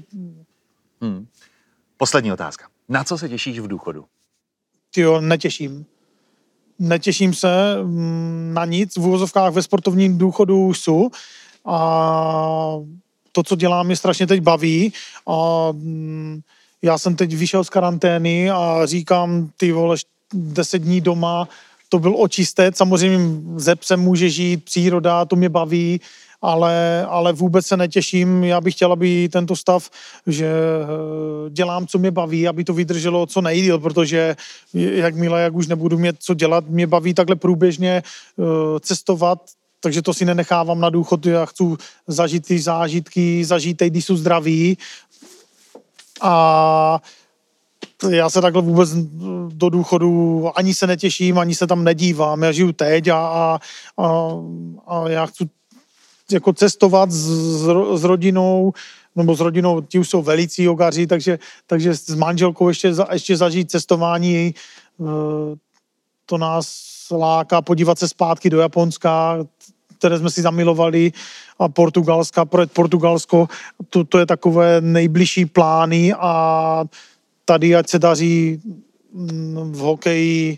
[1.02, 1.28] Hmm.
[1.98, 2.68] Poslední otázka.
[2.90, 4.06] Na co se těšíš v důchodu?
[4.94, 5.86] Ty jo, netěším.
[6.80, 8.98] Netěším se mm, na nic.
[8.98, 11.10] V úvozovkách ve sportovním důchodu jsou.
[11.66, 12.78] A
[13.36, 14.94] to, co dělám, mě strašně teď baví.
[15.28, 16.40] A mm,
[16.82, 19.98] já jsem teď vyšel z karantény a říkám, ty vole,
[20.34, 21.48] deset dní doma,
[21.90, 22.78] to byl očistec.
[22.78, 23.20] Samozřejmě
[23.56, 26.02] ze psem může žít, příroda, to mě baví,
[26.42, 28.44] ale, ale vůbec se netěším.
[28.44, 29.90] Já bych chtěl, aby tento stav,
[30.28, 34.36] že eh, dělám, co mě baví, aby to vydrželo co nejdíl, protože
[34.74, 39.40] jakmile, jak už nebudu mít co dělat, mě baví takhle průběžně eh, cestovat,
[39.86, 41.64] takže to si nenechávám na důchod, já chci
[42.08, 44.78] zažít ty zážitky, zažít když jsou zdraví.
[46.22, 47.02] A
[48.10, 48.90] já se takhle vůbec
[49.48, 52.44] do důchodu ani se netěším, ani se tam nedívám.
[52.44, 53.60] Já žiju teď a, a,
[53.98, 54.32] a,
[54.88, 55.50] a já chci
[56.32, 57.30] jako cestovat s,
[57.94, 58.74] s rodinou,
[59.16, 63.72] nebo s rodinou, ti už jsou velicí jogaři, takže, takže s manželkou ještě, ještě zažít
[63.72, 64.54] cestování, e,
[66.26, 69.38] to nás láká podívat se zpátky do Japonska,
[70.00, 71.12] které jsme si zamilovali
[71.60, 73.48] a Portugalska, pro Portugalsko,
[73.90, 76.84] to, to je takové nejbližší plány a
[77.46, 78.62] tady, ať se daří
[79.14, 80.58] mm, v hokeji,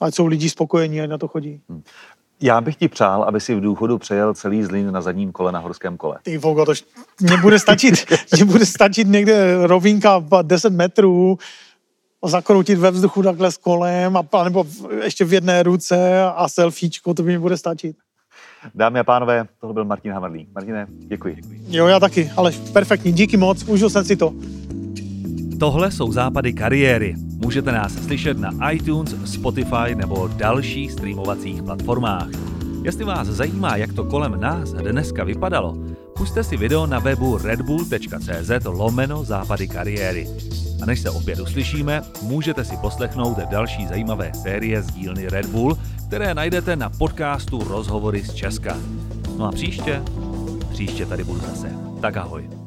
[0.00, 1.60] ať jsou lidi spokojení, ať na to chodí.
[1.68, 1.82] Hmm.
[2.40, 5.58] Já bych ti přál, aby si v důchodu přejel celý Zlín na zadním kole na
[5.58, 6.18] horském kole.
[6.22, 6.72] Ty vogo, to
[7.20, 7.94] mě bude stačit,
[8.34, 11.38] mě bude stačit někde rovinka 10 metrů,
[12.24, 14.64] zakroutit ve vzduchu takhle s kolem a nebo
[15.04, 17.96] ještě v jedné ruce a selfiečko, to by mi bude stačit.
[18.74, 20.48] Dámy a pánové, tohle byl Martin Hamadlí.
[20.54, 21.36] Martine, děkuji.
[21.68, 24.32] Jo, já taky, ale perfektní, díky moc, užil jsem si to.
[25.60, 27.14] Tohle jsou západy kariéry.
[27.42, 32.28] Můžete nás slyšet na iTunes, Spotify nebo dalších streamovacích platformách.
[32.82, 35.76] Jestli vás zajímá, jak to kolem nás dneska vypadalo,
[36.16, 40.26] puste si video na webu redbull.cz lomeno západy kariéry.
[40.82, 45.78] A než se opět uslyšíme, můžete si poslechnout další zajímavé série z dílny Red Bull,
[46.08, 48.76] které najdete na podcastu Rozhovory z Česka.
[49.38, 50.02] No a příště?
[50.70, 51.70] Příště tady budu zase.
[52.00, 52.65] Tak ahoj.